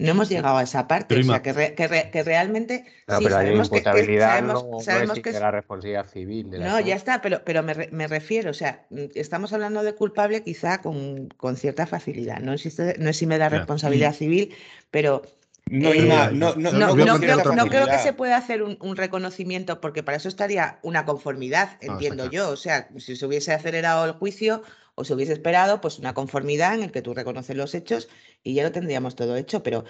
No 0.00 0.10
hemos 0.12 0.28
llegado 0.28 0.56
a 0.56 0.62
esa 0.62 0.88
parte, 0.88 1.18
o 1.18 1.22
sea, 1.22 1.42
que, 1.42 2.22
realmente... 2.24 2.84
No, 3.06 3.18
pero 3.18 3.36
hay 3.36 3.54
imputabilidad, 3.54 4.42
no, 4.42 4.80
sabemos 4.80 5.20
que 5.20 5.30
es... 5.30 5.40
la 5.40 5.50
responsabilidad 5.50 6.06
civil. 6.06 6.50
no, 6.50 6.80
ya 6.80 6.96
está, 6.96 7.20
pero, 7.20 7.42
pero 7.44 7.62
me, 7.62 8.08
refiero, 8.08 8.50
o 8.50 8.54
sea, 8.54 8.86
mm, 8.90 9.04
estamos 9.14 9.52
hablando 9.52 9.82
de 9.82 9.94
culpable 9.94 10.42
quizá 10.42 10.80
con, 10.80 11.28
con 11.36 11.56
cierta 11.56 11.86
facilidad, 11.86 12.38
no, 12.40 12.54
existe, 12.54 12.96
no 12.98 13.10
es 13.10 13.16
si 13.16 13.26
me 13.26 13.38
da 13.38 13.48
responsabilidad 13.48 14.14
civil, 14.14 14.54
pero... 14.90 15.22
No, 15.66 15.94
no, 16.32 16.54
no, 16.56 17.68
creo, 17.68 17.86
que 17.86 17.98
se 17.98 18.12
pueda 18.12 18.36
hacer 18.36 18.62
un, 18.62 18.96
reconocimiento, 18.96 19.80
porque 19.80 20.02
para 20.02 20.16
eso 20.16 20.28
estaría 20.28 20.80
una 20.82 21.04
conformidad, 21.04 21.78
entiendo 21.80 22.28
yo. 22.28 22.48
O 22.48 22.56
sea, 22.56 22.88
si 22.96 23.14
se 23.14 23.24
hubiese 23.24 23.52
acelerado 23.52 24.04
el 24.04 24.12
juicio, 24.12 24.64
o 24.94 25.04
se 25.04 25.14
hubiese 25.14 25.32
esperado 25.32 25.80
pues 25.80 25.98
una 25.98 26.14
conformidad 26.14 26.74
en 26.74 26.82
el 26.82 26.92
que 26.92 27.02
tú 27.02 27.14
reconoces 27.14 27.56
los 27.56 27.74
hechos 27.74 28.08
y 28.42 28.54
ya 28.54 28.62
lo 28.62 28.72
tendríamos 28.72 29.14
todo 29.14 29.36
hecho, 29.36 29.62
pero 29.62 29.84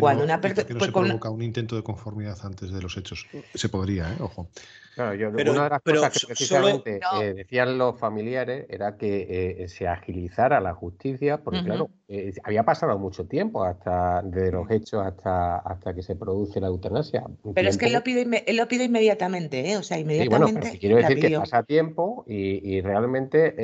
cuando 0.00 0.24
una 0.24 0.40
persona 0.40 0.68
no 0.70 0.84
se 0.84 0.92
provoca 0.92 1.30
un 1.30 1.42
intento 1.42 1.76
de 1.76 1.82
conformidad 1.82 2.38
antes 2.44 2.70
de 2.70 2.80
los 2.80 2.96
hechos? 2.96 3.26
Se 3.54 3.68
podría, 3.68 4.12
¿eh? 4.12 4.16
ojo. 4.20 4.48
Claro, 4.96 5.14
yo, 5.14 5.28
una 5.28 5.64
de 5.64 5.68
las 5.68 5.82
cosas 5.82 6.18
que 6.18 6.26
precisamente 6.26 7.00
eh, 7.20 7.34
decían 7.34 7.76
los 7.76 8.00
familiares 8.00 8.64
era 8.70 8.96
que 8.96 9.26
eh, 9.60 9.68
se 9.68 9.86
agilizara 9.86 10.58
la 10.58 10.72
justicia, 10.72 11.36
porque 11.36 11.62
claro, 11.64 11.90
eh, 12.08 12.32
había 12.42 12.62
pasado 12.62 12.98
mucho 12.98 13.26
tiempo 13.26 13.62
hasta 13.62 14.22
desde 14.22 14.52
los 14.52 14.70
hechos 14.70 15.04
hasta, 15.04 15.58
hasta 15.58 15.92
que 15.92 16.02
se 16.02 16.16
produce 16.16 16.62
la 16.62 16.68
eutanasia. 16.68 17.24
Pero 17.54 17.68
es 17.68 17.76
que 17.76 17.86
él 17.86 17.92
lo 17.92 18.02
pide, 18.02 18.42
él 18.46 18.56
lo 18.56 18.68
pide 18.68 18.84
inmediatamente, 18.84 19.70
¿eh? 19.70 19.76
o 19.76 19.82
sea, 19.82 19.98
inmediatamente. 19.98 20.60
bueno, 20.60 20.78
quiero 20.80 20.96
decir 20.96 21.20
que 21.20 21.38
pasa 21.40 21.62
tiempo 21.62 22.24
y, 22.26 22.76
y 22.76 22.80
realmente 22.80 23.54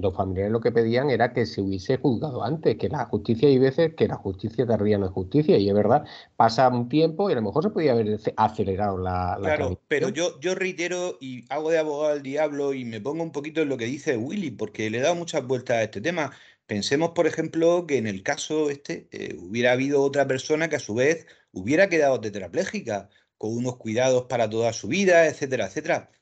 los 0.00 0.16
familiares 0.16 0.50
lo 0.50 0.60
que 0.60 0.72
pedían 0.72 1.10
era 1.10 1.34
que 1.34 1.44
se 1.44 1.60
hubiese 1.60 1.98
juzgado 1.98 2.42
antes, 2.42 2.78
que 2.78 2.88
la 2.88 3.04
justicia 3.04 3.50
hay 3.50 3.58
veces 3.58 3.94
que 3.94 4.08
la 4.08 4.16
justicia 4.16 4.64
tardía 4.64 4.96
no 4.96 5.04
es 5.04 5.12
justicia 5.12 5.58
y 5.58 5.68
es 5.68 5.74
verdad, 5.74 6.06
pasa 6.36 6.66
un 6.70 6.88
tiempo 6.88 7.28
y 7.28 7.34
a 7.34 7.36
lo 7.36 7.42
mejor 7.42 7.64
se 7.64 7.68
podía 7.68 7.92
haber 7.92 8.18
acelerado 8.36 8.96
la, 8.96 9.36
la 9.38 9.56
claro, 9.56 9.78
pero 9.90 10.08
yo, 10.08 10.38
yo 10.38 10.54
reitero 10.54 11.18
y 11.20 11.44
hago 11.48 11.72
de 11.72 11.78
abogado 11.78 12.12
al 12.12 12.22
diablo 12.22 12.74
y 12.74 12.84
me 12.84 13.00
pongo 13.00 13.24
un 13.24 13.32
poquito 13.32 13.60
en 13.60 13.68
lo 13.68 13.76
que 13.76 13.86
dice 13.86 14.16
Willy, 14.16 14.52
porque 14.52 14.88
le 14.88 14.98
he 14.98 15.00
dado 15.00 15.16
muchas 15.16 15.44
vueltas 15.44 15.78
a 15.78 15.82
este 15.82 16.00
tema. 16.00 16.32
Pensemos, 16.66 17.10
por 17.10 17.26
ejemplo, 17.26 17.86
que 17.88 17.98
en 17.98 18.06
el 18.06 18.22
caso 18.22 18.70
este 18.70 19.08
eh, 19.10 19.34
hubiera 19.36 19.72
habido 19.72 20.00
otra 20.02 20.28
persona 20.28 20.68
que 20.68 20.76
a 20.76 20.78
su 20.78 20.94
vez 20.94 21.26
hubiera 21.50 21.88
quedado 21.88 22.20
tetrapléjica, 22.20 23.08
con 23.36 23.56
unos 23.56 23.78
cuidados 23.78 24.26
para 24.26 24.48
toda 24.48 24.72
su 24.72 24.86
vida, 24.86 25.26
etcétera, 25.26 25.66
etcétera. 25.66 26.12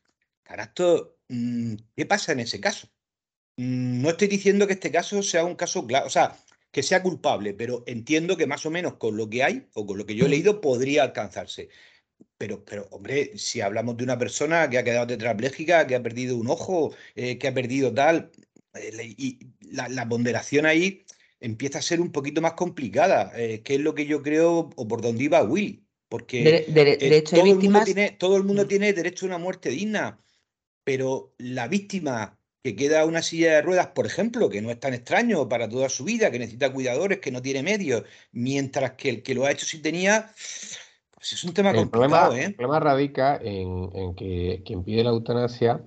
Carajo, 0.45 1.19
mm, 1.29 1.75
¿qué 1.95 2.07
pasa 2.07 2.33
en 2.33 2.41
ese 2.41 2.61
caso? 2.61 2.89
Mm, 3.59 4.01
no 4.03 4.11
estoy 4.11 4.29
diciendo 4.29 4.67
que 4.67 4.75
este 4.75 4.91
caso 4.91 5.23
sea 5.23 5.45
un 5.45 5.57
caso 5.57 5.87
claro, 5.87 6.07
o 6.07 6.11
sea, 6.11 6.39
que 6.73 6.83
sea 6.83 7.03
culpable, 7.03 7.55
pero 7.55 7.85
entiendo 7.87 8.37
que 8.39 8.47
más 8.47 8.65
o 8.67 8.71
menos 8.71 8.95
con 8.95 9.17
lo 9.17 9.29
que 9.29 9.43
hay 9.45 9.69
o 9.75 9.87
con 9.87 9.99
lo 9.99 10.07
que 10.07 10.15
yo 10.15 10.27
he 10.27 10.29
leído 10.31 10.61
podría 10.63 11.03
alcanzarse. 11.03 11.69
Pero, 12.39 12.65
pero, 12.65 12.87
hombre, 12.93 13.37
si 13.37 13.61
hablamos 13.61 13.97
de 13.97 14.05
una 14.05 14.17
persona 14.17 14.71
que 14.71 14.79
ha 14.79 14.85
quedado 14.85 15.09
tetrapléjica, 15.09 15.87
que 15.87 15.97
ha 15.97 16.03
perdido 16.03 16.37
un 16.37 16.49
ojo, 16.49 16.95
eh, 17.17 17.37
que 17.37 17.49
ha 17.49 17.55
perdido 17.55 17.93
tal, 17.93 18.31
eh, 18.75 19.15
y 19.17 19.41
la, 19.61 20.09
ponderación 20.09 20.65
ahí 20.65 21.05
empieza 21.41 21.81
a 21.81 21.83
ser 21.83 22.01
un 22.01 22.13
poquito 22.13 22.41
más 22.41 22.53
complicada, 22.53 23.33
eh, 23.35 23.63
que 23.63 23.75
es 23.75 23.81
lo 23.81 23.95
que 23.95 24.07
yo 24.07 24.23
creo, 24.23 24.71
o 24.77 24.89
por 24.89 25.01
donde 25.01 25.25
iba 25.25 25.43
Will, 25.43 25.85
porque 26.09 26.65
todo, 27.29 27.45
el 27.45 27.57
mundo 27.57 27.85
tiene, 27.85 28.11
todo 28.13 28.37
el 28.37 28.45
mundo 28.45 28.65
mm. 28.65 28.69
tiene 28.69 28.93
derecho 28.93 29.27
a 29.27 29.29
una 29.29 29.39
muerte 29.39 29.71
digna, 29.71 30.21
pero 30.85 31.35
la 31.39 31.67
víctima 31.67 32.39
que 32.63 32.75
queda 32.77 33.05
una 33.05 33.23
silla 33.23 33.55
de 33.55 33.63
ruedas, 33.63 33.89
por 33.89 34.07
ejemplo, 34.07 34.49
que 34.49 34.63
no 34.63 34.71
es 34.71 34.81
tan 34.81 34.95
extraño 34.95 35.49
para 35.49 35.69
toda 35.69 35.89
su 35.89 36.05
vida, 36.05 36.31
que 36.31 36.39
necesita 36.39 36.73
cuidadores, 36.73 37.19
que 37.19 37.31
no 37.31 37.43
tiene 37.43 37.63
medios, 37.63 38.05
mientras 38.33 38.93
que 38.93 39.11
el 39.11 39.23
que 39.23 39.35
lo 39.35 39.45
ha 39.45 39.53
hecho 39.53 39.67
sí 39.67 39.79
tenía 39.79 40.33
pues 41.19 41.33
es 41.33 41.45
un 41.45 41.53
tema 41.53 41.71
el 41.71 41.77
complicado, 41.77 42.11
problema, 42.11 42.41
¿eh? 42.41 42.47
El 42.47 42.55
problema 42.55 42.81
radica 42.81 43.39
en, 43.43 44.15
que 44.15 44.63
quien 44.65 44.85
pide 44.85 45.03
la 45.03 45.11
eutanasia 45.11 45.81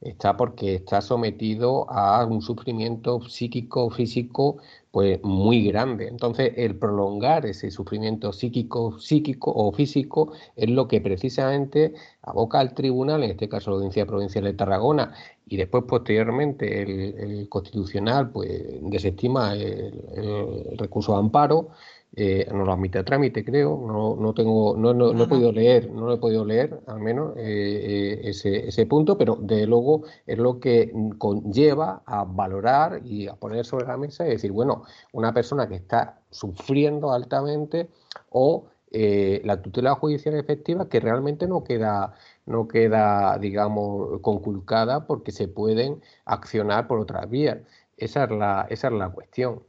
está 0.00 0.36
porque 0.36 0.76
está 0.76 1.02
sometido 1.02 1.90
a 1.90 2.24
un 2.24 2.40
sufrimiento 2.40 3.20
psíquico, 3.28 3.90
físico, 3.90 4.56
pues 4.90 5.22
muy 5.22 5.66
grande. 5.66 6.08
Entonces, 6.08 6.52
el 6.56 6.76
prolongar 6.76 7.46
ese 7.46 7.70
sufrimiento 7.70 8.32
psíquico, 8.32 8.98
psíquico 8.98 9.52
o 9.54 9.72
físico 9.72 10.32
es 10.56 10.70
lo 10.70 10.88
que 10.88 11.00
precisamente 11.00 11.94
aboca 12.22 12.60
al 12.60 12.74
tribunal, 12.74 13.22
en 13.22 13.30
este 13.32 13.48
caso 13.48 13.70
la 13.70 13.76
Audiencia 13.76 14.06
Provincial 14.06 14.44
de 14.44 14.54
Tarragona, 14.54 15.14
y 15.46 15.56
después 15.56 15.84
posteriormente 15.84 16.82
el, 16.82 17.48
Constitucional, 17.48 18.30
pues 18.30 18.50
desestima 18.82 19.54
el 19.54 20.76
recurso 20.78 21.12
de 21.12 21.18
amparo 21.18 21.70
eh, 22.16 22.48
no 22.52 22.64
lo 22.64 22.72
admite 22.72 22.98
a 22.98 23.04
trámite, 23.04 23.44
creo, 23.44 23.80
no, 23.86 24.16
no 24.16 24.32
tengo, 24.32 24.74
no, 24.76 24.94
no, 24.94 25.22
he 25.22 25.28
podido 25.28 25.52
leer, 25.52 25.90
no 25.92 26.06
lo 26.06 26.14
he 26.14 26.16
podido 26.16 26.44
leer 26.44 26.80
al 26.86 27.00
menos 27.00 27.36
eh, 27.36 27.42
eh, 27.44 28.20
ese, 28.24 28.66
ese, 28.66 28.86
punto, 28.86 29.18
pero 29.18 29.36
de 29.36 29.66
luego 29.66 30.04
es 30.26 30.38
lo 30.38 30.58
que 30.58 30.90
conlleva 31.18 32.02
a 32.06 32.24
valorar 32.24 33.02
y 33.04 33.28
a 33.28 33.34
poner 33.34 33.66
sobre 33.66 33.86
la 33.86 33.98
mesa 33.98 34.26
y 34.26 34.30
decir, 34.30 34.52
bueno, 34.52 34.77
una 35.12 35.32
persona 35.32 35.68
que 35.68 35.76
está 35.76 36.20
sufriendo 36.30 37.12
altamente 37.12 37.88
o 38.30 38.66
la 38.90 39.60
tutela 39.60 39.94
judicial 39.96 40.34
efectiva 40.36 40.88
que 40.88 40.98
realmente 40.98 41.46
no 41.46 41.62
queda 41.62 42.14
no 42.48 42.66
queda, 42.66 43.38
digamos, 43.38 44.20
conculcada 44.22 45.06
porque 45.06 45.32
se 45.32 45.48
pueden 45.48 46.02
accionar 46.24 46.88
por 46.88 46.98
otras 46.98 47.28
vías. 47.30 47.58
Esa 47.96 48.24
es 48.24 48.30
la, 48.30 48.66
esa 48.70 48.88
es 48.88 48.94
la 48.94 49.10
cuestión. 49.10 49.62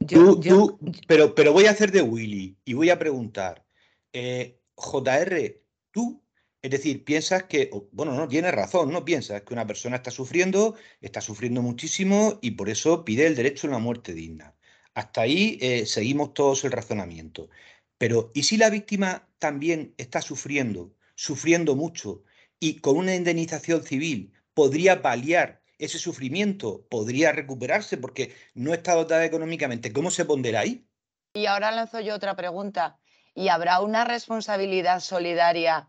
pero, 1.06 1.34
pero 1.34 1.52
voy 1.52 1.66
a 1.66 1.70
hacer 1.70 1.92
de 1.92 2.02
Willy 2.02 2.56
y 2.64 2.74
voy 2.74 2.90
a 2.90 2.98
preguntar, 2.98 3.64
eh, 4.12 4.58
JR, 4.76 5.60
tú, 5.90 6.22
es 6.62 6.70
decir, 6.70 7.04
piensas 7.04 7.44
que, 7.44 7.70
bueno, 7.92 8.14
no, 8.14 8.28
tienes 8.28 8.54
razón, 8.54 8.92
no 8.92 9.04
piensas 9.04 9.42
que 9.42 9.52
una 9.52 9.66
persona 9.66 9.96
está 9.96 10.10
sufriendo, 10.10 10.74
está 11.00 11.20
sufriendo 11.20 11.60
muchísimo 11.60 12.38
y 12.40 12.52
por 12.52 12.68
eso 12.68 13.04
pide 13.04 13.26
el 13.26 13.36
derecho 13.36 13.66
a 13.66 13.70
una 13.70 13.78
muerte 13.78 14.14
digna. 14.14 14.54
Hasta 15.00 15.22
ahí 15.22 15.58
eh, 15.62 15.86
seguimos 15.86 16.34
todos 16.34 16.62
el 16.64 16.72
razonamiento. 16.72 17.48
Pero, 17.96 18.30
¿y 18.34 18.42
si 18.42 18.58
la 18.58 18.68
víctima 18.68 19.26
también 19.38 19.94
está 19.96 20.20
sufriendo, 20.20 20.92
sufriendo 21.14 21.74
mucho 21.74 22.22
y 22.58 22.80
con 22.80 22.98
una 22.98 23.14
indemnización 23.14 23.82
civil 23.82 24.34
podría 24.52 25.00
paliar 25.00 25.62
ese 25.78 25.98
sufrimiento 25.98 26.86
podría 26.90 27.32
recuperarse 27.32 27.96
porque 27.96 28.34
no 28.52 28.74
está 28.74 28.94
dotada 28.94 29.24
económicamente. 29.24 29.94
¿Cómo 29.94 30.10
se 30.10 30.26
pondrá 30.26 30.60
ahí? 30.60 30.86
Y 31.32 31.46
ahora 31.46 31.70
lanzo 31.70 32.00
yo 32.00 32.14
otra 32.14 32.36
pregunta. 32.36 32.98
¿Y 33.34 33.48
habrá 33.48 33.80
una 33.80 34.04
responsabilidad 34.04 35.00
solidaria 35.00 35.88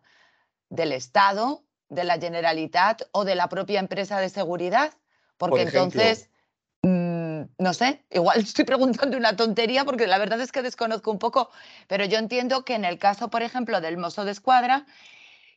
del 0.70 0.94
Estado, 0.94 1.66
de 1.90 2.06
la 2.06 2.18
Generalitat 2.18 3.02
o 3.12 3.26
de 3.26 3.36
la 3.36 3.50
propia 3.50 3.82
empresa 3.82 4.22
de 4.22 4.30
seguridad? 4.30 4.94
Porque 5.36 5.64
entonces, 5.64 6.30
no 7.58 7.74
sé, 7.74 8.04
igual 8.12 8.40
estoy 8.42 8.66
preguntando 8.66 9.18
una 9.18 9.36
tontería 9.36 9.86
porque 9.86 10.08
la 10.08 10.18
verdad 10.18 10.42
es 10.42 10.52
que 10.52 10.62
desconozco 10.62 11.12
un 11.12 11.20
poco, 11.20 11.50
pero 11.88 12.06
yo 12.06 12.18
entiendo 12.18 12.64
que 12.66 12.76
en 12.76 12.86
el 12.86 12.98
caso, 12.98 13.30
por 13.30 13.44
ejemplo, 13.44 13.82
del 13.82 13.98
mozo 13.98 14.26
de 14.26 14.32
escuadra, 14.32 14.86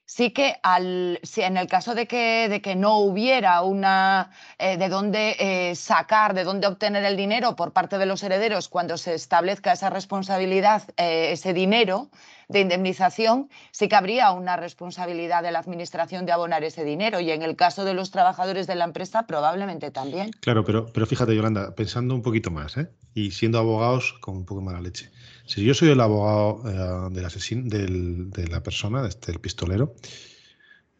sí 0.07 0.31
que 0.31 0.57
al, 0.63 1.19
si 1.23 1.43
en 1.43 1.57
el 1.57 1.67
caso 1.67 1.95
de 1.95 2.07
que, 2.07 2.49
de 2.49 2.61
que 2.61 2.77
no 2.77 2.99
hubiera 2.99 3.63
una 3.63 4.31
eh, 4.59 4.77
de 4.77 4.89
dónde 4.89 5.37
eh, 5.39 5.75
sacar, 5.75 6.35
de 6.35 6.45
dónde 6.45 6.67
obtener 6.67 7.05
el 7.05 7.17
dinero 7.17 7.57
por 7.57 7.73
parte 7.73 7.99
de 7.99 8.07
los 8.07 8.23
herederos 8.23 8.69
cuando 8.69 8.99
se 8.99 9.15
establezca 9.15 9.73
esa 9.73 9.91
responsabilidad, 9.91 10.83
eh, 10.97 11.33
ese 11.33 11.53
dinero 11.53 12.11
de 12.49 12.61
indemnización, 12.61 13.49
sí 13.71 13.89
que 13.89 13.97
habría 13.97 14.31
una 14.33 14.57
responsabilidad 14.57 15.43
de 15.43 15.53
la 15.53 15.61
administración 15.61 16.27
de 16.27 16.33
abonar 16.33 16.65
ese 16.65 16.85
dinero 16.85 17.21
y 17.21 17.31
en 17.31 17.43
el 17.43 17.57
caso 17.57 17.85
de 17.85 17.95
los 17.95 18.11
trabajadores 18.11 18.67
de 18.67 18.75
la 18.75 18.85
empresa 18.85 19.27
probablemente 19.27 19.91
también. 19.91 20.31
Claro, 20.41 20.65
pero, 20.65 20.87
pero 20.93 21.07
fíjate, 21.07 21.35
Yolanda, 21.35 21.75
pensando 21.75 22.15
un 22.15 22.23
poquito 22.23 22.51
más 22.51 22.77
y 23.15 23.31
siendo 23.31 23.59
abogados 23.59 24.15
con 24.21 24.37
un 24.37 24.45
poco 24.45 24.61
mala 24.61 24.81
leche. 24.81 25.11
Si 25.47 25.65
yo 25.65 25.75
soy 25.75 25.91
el 25.91 26.01
abogado 26.01 26.63
eh, 26.67 27.15
del 27.15 27.25
asesino, 27.25 27.69
de 27.69 28.49
la 28.49 28.63
persona, 28.63 29.01
del 29.03 29.11
este, 29.11 29.39
pistolero, 29.39 29.95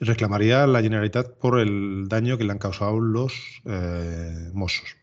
reclamaría 0.01 0.67
la 0.67 0.83
Generalitat 0.83 1.39
por 1.39 1.59
el 1.59 2.09
daño 2.09 2.37
que 2.39 2.45
le 2.45 2.53
han 2.53 2.59
causado 2.59 3.01
los 3.01 3.33
eh, 3.65 4.51
mozos. 4.53 4.97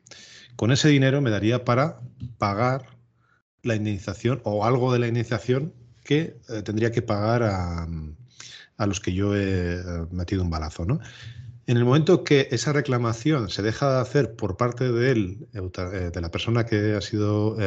Con 0.56 0.72
ese 0.72 0.90
dinero 0.90 1.22
me 1.22 1.32
daría 1.32 1.66
para 1.66 2.00
pagar 2.38 2.86
la 3.64 3.76
indemnización 3.76 4.42
o 4.44 4.66
algo 4.66 4.94
de 4.94 5.00
la 5.00 5.08
indemnización 5.08 5.74
que 6.04 6.38
eh, 6.50 6.62
tendría 6.64 6.92
que 6.92 7.02
pagar 7.02 7.44
a, 7.44 7.88
a, 8.78 8.86
los 8.86 9.00
que 9.00 9.14
yo 9.14 9.36
he 9.36 9.82
metido 10.12 10.44
un 10.44 10.50
balazo. 10.50 10.86
¿no? 10.86 11.00
En 11.68 11.78
el 11.78 11.86
momento 11.86 12.24
que 12.24 12.48
esa 12.52 12.74
reclamación 12.74 13.50
se 13.50 13.62
deja 13.62 13.94
de 13.94 14.02
hacer 14.02 14.36
por 14.36 14.58
parte 14.58 14.92
de 14.92 15.12
él, 15.12 15.48
de 15.54 16.22
la 16.22 16.32
persona 16.32 16.66
que 16.66 16.96
ha 16.96 17.02
sido 17.02 17.58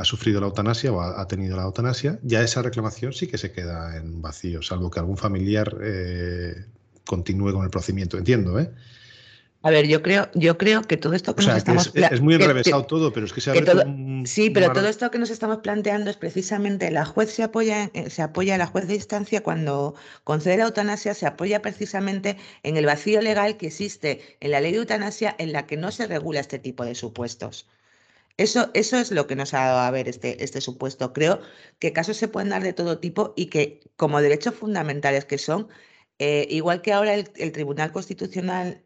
ha 0.00 0.04
sufrido 0.04 0.40
la 0.40 0.46
eutanasia 0.46 0.92
o 0.92 1.00
ha, 1.00 1.26
tenido 1.26 1.56
la 1.56 1.64
eutanasia, 1.64 2.18
ya 2.22 2.42
esa 2.42 2.62
reclamación 2.62 3.12
sí 3.12 3.26
que 3.26 3.38
se 3.38 3.52
queda 3.52 3.96
en 3.96 4.22
vacío, 4.22 4.62
salvo 4.62 4.90
que 4.90 5.00
algún 5.00 5.16
familiar 5.16 5.76
eh, 5.82 6.66
continúe 7.04 7.52
con 7.52 7.64
el 7.64 7.70
procedimiento. 7.70 8.18
Entiendo, 8.18 8.58
¿eh? 8.58 8.70
A 9.64 9.70
ver, 9.70 9.86
yo 9.86 10.02
creo, 10.02 10.28
yo 10.34 10.58
creo 10.58 10.82
que 10.82 10.96
todo 10.96 11.14
esto 11.14 11.36
que 11.36 11.44
nos 11.44 11.56
estamos 11.56 11.92
es, 11.94 12.10
es, 12.10 12.20
muy 12.20 12.34
enrevesado 12.34 12.84
todo, 12.84 13.12
pero 13.12 13.26
es 13.26 13.32
que 13.32 13.40
se 13.40 13.50
ha 13.52 13.64
todo, 13.64 13.84
Sí, 14.24 14.50
pero 14.50 14.72
todo 14.72 14.88
esto 14.88 15.10
que 15.10 15.18
nos 15.18 15.30
estamos 15.30 15.58
planteando 15.58 16.10
es 16.10 16.16
precisamente 16.16 16.90
la 16.90 17.04
juez 17.04 17.30
se 17.32 17.44
apoya, 17.44 17.90
se 18.08 18.22
apoya 18.22 18.56
a 18.56 18.58
la 18.58 18.66
juez 18.66 18.88
de 18.88 18.94
instancia 18.94 19.42
cuando 19.42 19.94
concede 20.24 20.56
la 20.56 20.64
eutanasia, 20.64 21.14
se 21.14 21.26
apoya 21.26 21.62
precisamente 21.62 22.36
en 22.64 22.76
el 22.76 22.86
vacío 22.86 23.20
legal 23.22 23.56
que 23.56 23.68
existe 23.68 24.36
en 24.40 24.50
la 24.50 24.60
ley 24.60 24.72
de 24.72 24.78
eutanasia 24.78 25.34
en 25.38 25.52
la 25.52 25.66
que 25.66 25.76
no 25.76 25.92
se 25.92 26.06
regula 26.08 26.40
este 26.40 26.58
tipo 26.58 26.84
de 26.84 26.96
supuestos. 26.96 27.68
Eso, 28.38 28.70
eso 28.74 28.96
es 28.98 29.10
lo 29.10 29.26
que 29.26 29.36
nos 29.36 29.54
ha 29.54 29.66
dado 29.66 29.80
a 29.80 29.90
ver 29.90 30.08
este, 30.08 30.42
este 30.42 30.60
supuesto. 30.60 31.12
Creo 31.12 31.40
que 31.78 31.92
casos 31.92 32.16
se 32.16 32.28
pueden 32.28 32.48
dar 32.48 32.62
de 32.62 32.72
todo 32.72 32.98
tipo 32.98 33.34
y 33.36 33.46
que 33.46 33.80
como 33.96 34.20
derechos 34.22 34.54
fundamentales 34.54 35.24
que 35.24 35.38
son, 35.38 35.68
eh, 36.18 36.46
igual 36.50 36.82
que 36.82 36.92
ahora 36.92 37.14
el, 37.14 37.52
Tribunal 37.52 37.92
Constitucional 37.92 38.84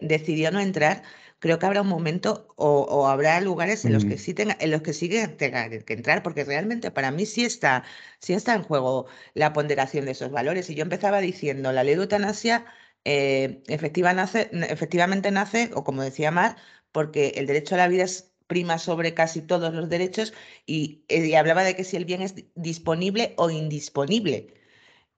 decidió 0.00 0.50
no 0.50 0.60
entrar, 0.60 1.02
creo 1.38 1.58
que 1.58 1.66
habrá 1.66 1.82
un 1.82 1.88
momento 1.88 2.52
o, 2.56 3.06
habrá 3.08 3.40
lugares 3.40 3.84
en 3.84 3.92
los 3.92 4.04
que 4.04 4.16
sí 4.18 4.32
tenga, 4.32 4.56
en 4.60 4.70
los 4.70 4.82
que 4.82 4.92
sí 4.92 5.08
tenga 5.36 5.68
que 5.68 5.92
entrar, 5.92 6.22
porque 6.22 6.44
realmente 6.44 6.90
para 6.90 7.10
mí 7.10 7.26
sí 7.26 7.44
está, 7.44 7.84
sí 8.20 8.32
está 8.32 8.54
en 8.54 8.62
juego 8.62 9.06
la 9.34 9.52
ponderación 9.52 10.04
de 10.04 10.12
esos 10.12 10.30
valores. 10.30 10.70
Y 10.70 10.74
yo 10.76 10.82
empezaba 10.82 11.20
diciendo, 11.20 11.72
la 11.72 11.82
ley 11.84 11.96
de 11.96 12.02
eutanasia 12.02 12.64
eh, 13.04 13.62
efectivamente 13.66 15.30
nace, 15.32 15.70
o 15.74 15.84
como 15.84 16.02
decía 16.02 16.30
Mar, 16.30 16.56
porque 16.92 17.32
el 17.36 17.46
derecho 17.46 17.74
a 17.74 17.78
la 17.78 17.88
vida 17.88 18.04
es 18.04 18.32
prima 18.46 18.78
sobre 18.78 19.14
casi 19.14 19.40
todos 19.42 19.74
los 19.74 19.88
derechos 19.88 20.34
y, 20.66 21.04
eh, 21.08 21.36
hablaba 21.36 21.64
de 21.64 21.74
que 21.74 21.84
si 21.84 21.96
el 21.96 22.04
bien 22.04 22.22
es 22.22 22.34
disponible 22.54 23.34
o 23.36 23.50
indisponible. 23.50 24.54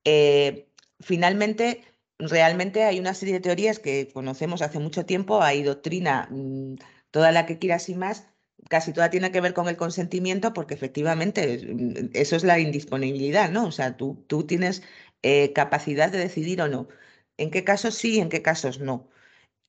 Eh, 0.04 0.68
finalmente, 1.00 1.84
realmente 2.18 2.84
hay 2.84 3.00
una 3.00 3.14
serie 3.14 3.34
de 3.34 3.40
teorías 3.40 3.78
que 3.78 4.08
conocemos 4.12 4.62
hace 4.62 4.78
mucho 4.78 5.06
tiempo, 5.06 5.42
hay 5.42 5.62
doctrina, 5.62 6.28
mm, 6.30 6.76
toda 7.10 7.32
la 7.32 7.46
que 7.46 7.58
quieras 7.58 7.88
y 7.88 7.94
más, 7.94 8.28
casi 8.68 8.92
toda 8.92 9.10
tiene 9.10 9.32
que 9.32 9.40
ver 9.40 9.54
con 9.54 9.68
el 9.68 9.76
consentimiento 9.76 10.52
porque 10.52 10.74
efectivamente 10.74 11.60
mm, 11.66 12.10
eso 12.14 12.36
es 12.36 12.44
la 12.44 12.58
indisponibilidad, 12.58 13.50
¿no? 13.50 13.66
O 13.66 13.72
sea, 13.72 13.96
tú, 13.96 14.24
tú 14.28 14.46
tienes 14.46 14.82
eh, 15.22 15.52
capacidad 15.52 16.10
de 16.10 16.18
decidir 16.18 16.60
o 16.62 16.68
no. 16.68 16.88
¿En 17.36 17.50
qué 17.50 17.64
casos 17.64 17.94
sí, 17.94 18.20
en 18.20 18.28
qué 18.28 18.42
casos 18.42 18.80
no? 18.80 19.08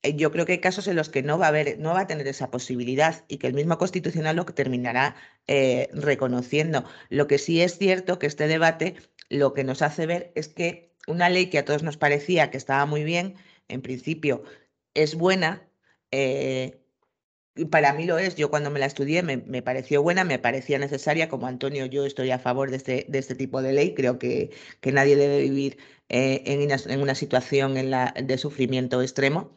Eh, 0.02 0.16
yo 0.16 0.30
creo 0.32 0.46
que 0.46 0.52
hay 0.52 0.60
casos 0.60 0.88
en 0.88 0.96
los 0.96 1.08
que 1.08 1.22
no 1.22 1.38
va 1.38 1.46
a 1.46 1.48
haber, 1.48 1.78
no 1.78 1.94
va 1.94 2.00
a 2.02 2.06
tener 2.06 2.28
esa 2.28 2.50
posibilidad 2.50 3.24
y 3.28 3.38
que 3.38 3.46
el 3.48 3.54
mismo 3.54 3.78
constitucional 3.78 4.36
lo 4.36 4.44
terminará 4.46 5.16
eh, 5.46 5.88
reconociendo. 5.92 6.84
Lo 7.10 7.26
que 7.26 7.38
sí 7.38 7.60
es 7.62 7.78
cierto 7.78 8.18
que 8.18 8.26
este 8.26 8.46
debate 8.48 8.96
lo 9.28 9.54
que 9.54 9.64
nos 9.64 9.82
hace 9.82 10.06
ver 10.06 10.32
es 10.36 10.48
que 10.48 10.85
una 11.06 11.28
ley 11.30 11.46
que 11.46 11.58
a 11.58 11.64
todos 11.64 11.82
nos 11.82 11.96
parecía 11.96 12.50
que 12.50 12.56
estaba 12.58 12.86
muy 12.86 13.04
bien, 13.04 13.36
en 13.68 13.82
principio 13.82 14.44
es 14.94 15.14
buena. 15.14 15.68
Eh, 16.10 16.80
para 17.70 17.92
mí 17.94 18.04
lo 18.04 18.18
es. 18.18 18.36
Yo 18.36 18.50
cuando 18.50 18.70
me 18.70 18.80
la 18.80 18.86
estudié 18.86 19.22
me, 19.22 19.62
pareció 19.62 20.02
buena, 20.02 20.24
me 20.24 20.38
parecía 20.38 20.78
necesaria. 20.78 21.28
Como 21.28 21.46
Antonio, 21.46 21.86
yo 21.86 22.04
estoy 22.06 22.30
a 22.30 22.38
favor 22.38 22.70
de 22.70 22.76
este, 22.78 23.06
de 23.08 23.18
este 23.18 23.34
tipo 23.34 23.62
de 23.62 23.72
ley. 23.72 23.94
Creo 23.94 24.18
que, 24.18 24.50
que 24.80 24.92
nadie 24.92 25.16
debe 25.16 25.40
vivir 25.40 25.78
en, 26.08 26.70
en, 26.70 27.00
una 27.00 27.14
situación 27.14 27.76
en 27.76 27.90
la, 27.90 28.14
de 28.22 28.38
sufrimiento 28.38 29.02
extremo 29.02 29.52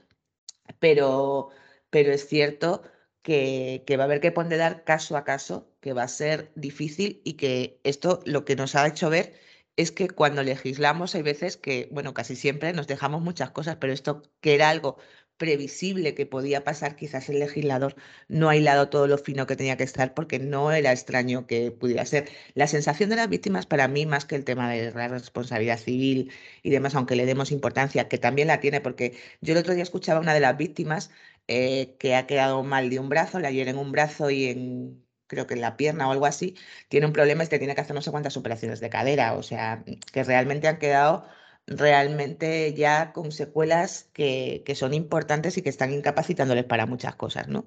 pero, 0.80 1.50
pero 1.90 2.12
es 2.12 2.28
cierto 2.28 2.84
que, 3.22 3.84
que, 3.86 3.98
va 3.98 4.04
a 4.04 4.06
haber 4.06 4.22
que 4.22 4.32
ponderar 4.32 4.84
caso 4.84 5.18
a 5.18 5.24
caso, 5.24 5.72
que 5.82 5.94
va 5.94 6.04
a 6.04 6.08
ser 6.08 6.52
difícil 6.56 7.22
y 7.24 7.34
que 7.34 7.80
esto 7.84 8.22
lo 8.26 8.46
que 8.46 8.56
nos 8.56 8.76
ha 8.76 8.88
hecho 8.88 9.10
ver 9.10 9.34
es 9.80 9.92
que 9.94 10.10
cuando 10.10 10.44
legislamos 10.44 11.16
hay 11.16 11.22
veces 11.22 11.56
que, 11.56 11.88
bueno, 11.92 12.14
casi 12.14 12.36
siempre 12.36 12.74
nos 12.74 12.88
dejamos 12.88 13.22
muchas 13.22 13.52
cosas, 13.52 13.78
pero 13.78 13.94
esto 13.94 14.24
que 14.42 14.54
era 14.56 14.70
algo 14.70 14.98
previsible 15.38 16.16
que 16.16 16.26
podía 16.26 16.66
pasar, 16.66 16.98
quizás 16.98 17.30
el 17.30 17.40
legislador 17.40 17.96
no 18.28 18.50
ha 18.50 18.58
hilado 18.58 18.90
todo 18.90 19.08
lo 19.08 19.18
fino 19.18 19.48
que 19.48 19.56
tenía 19.56 19.78
que 19.78 19.86
estar 19.86 20.14
porque 20.14 20.38
no 20.40 20.74
era 20.74 20.92
extraño 20.92 21.48
que 21.48 21.72
pudiera 21.72 22.06
ser. 22.06 22.30
La 22.56 22.68
sensación 22.68 23.10
de 23.10 23.16
las 23.16 23.30
víctimas 23.30 23.66
para 23.68 23.88
mí, 23.88 24.06
más 24.06 24.26
que 24.26 24.36
el 24.36 24.44
tema 24.44 24.70
de 24.70 24.92
la 24.92 25.08
responsabilidad 25.08 25.80
civil 25.80 26.32
y 26.62 26.72
demás, 26.72 26.96
aunque 26.96 27.16
le 27.16 27.26
demos 27.26 27.52
importancia, 27.52 28.10
que 28.10 28.18
también 28.18 28.50
la 28.50 28.60
tiene, 28.60 28.82
porque 28.82 29.18
yo 29.42 29.54
el 29.54 29.60
otro 29.60 29.74
día 29.76 29.84
escuchaba 29.84 30.20
a 30.20 30.22
una 30.22 30.34
de 30.34 30.42
las 30.42 30.58
víctimas 30.58 31.10
eh, 31.48 31.96
que 32.00 32.16
ha 32.16 32.28
quedado 32.28 32.64
mal 32.64 32.90
de 32.90 33.00
un 33.00 33.08
brazo, 33.10 33.40
la 33.40 33.52
hieren 33.52 33.76
en 33.76 33.82
un 33.82 33.92
brazo 33.94 34.30
y 34.30 34.46
en 34.48 35.06
creo 35.30 35.48
que 35.48 35.54
en 35.54 35.62
la 35.62 35.78
pierna 35.78 36.10
o 36.10 36.12
algo 36.12 36.26
así, 36.26 36.58
tiene 36.90 37.06
un 37.06 37.14
problema 37.14 37.44
y 37.44 37.48
te 37.48 37.60
tiene 37.60 37.76
que 37.76 37.82
hacer 37.82 37.96
no 37.96 38.02
sé 38.02 38.12
cuántas 38.12 38.36
operaciones 38.36 38.82
de 38.82 38.90
cadera, 38.90 39.36
o 39.36 39.44
sea, 39.44 39.84
que 40.12 40.24
realmente 40.24 40.68
han 40.68 40.80
quedado 40.80 41.26
realmente 41.68 42.74
ya 42.74 43.14
con 43.14 43.32
secuelas 43.32 44.10
que, 44.14 44.64
son 44.76 44.94
importantes 44.94 45.58
y 45.58 45.62
que 45.62 45.70
están 45.70 45.94
incapacitándoles 45.94 46.66
para 46.66 46.88
muchas 46.88 47.16
cosas, 47.16 47.48
¿no? 47.48 47.66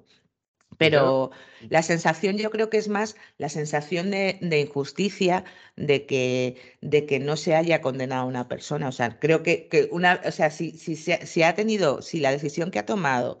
Pero 0.77 1.31
la 1.69 1.83
sensación 1.83 2.37
yo 2.37 2.49
creo 2.49 2.69
que 2.69 2.77
es 2.77 2.89
más 2.89 3.15
la 3.37 3.47
sensación 3.47 4.11
de, 4.11 4.39
injusticia 4.59 5.45
de 5.75 6.05
que, 6.05 6.57
de 6.81 7.05
que 7.05 7.19
no 7.19 7.37
se 7.37 7.55
haya 7.55 7.79
condenado 7.79 8.23
a 8.23 8.25
una 8.25 8.47
persona. 8.47 8.87
O 8.89 8.91
sea, 8.91 9.19
creo 9.19 9.43
que, 9.43 9.69
una, 9.91 10.19
o 10.25 10.31
sea, 10.31 10.49
si, 10.49 10.71
si, 10.71 10.95
si 10.95 11.43
ha 11.43 11.55
tenido, 11.55 12.01
si 12.01 12.19
la 12.19 12.31
decisión 12.31 12.71
que 12.71 12.79
ha 12.79 12.85
tomado 12.87 13.39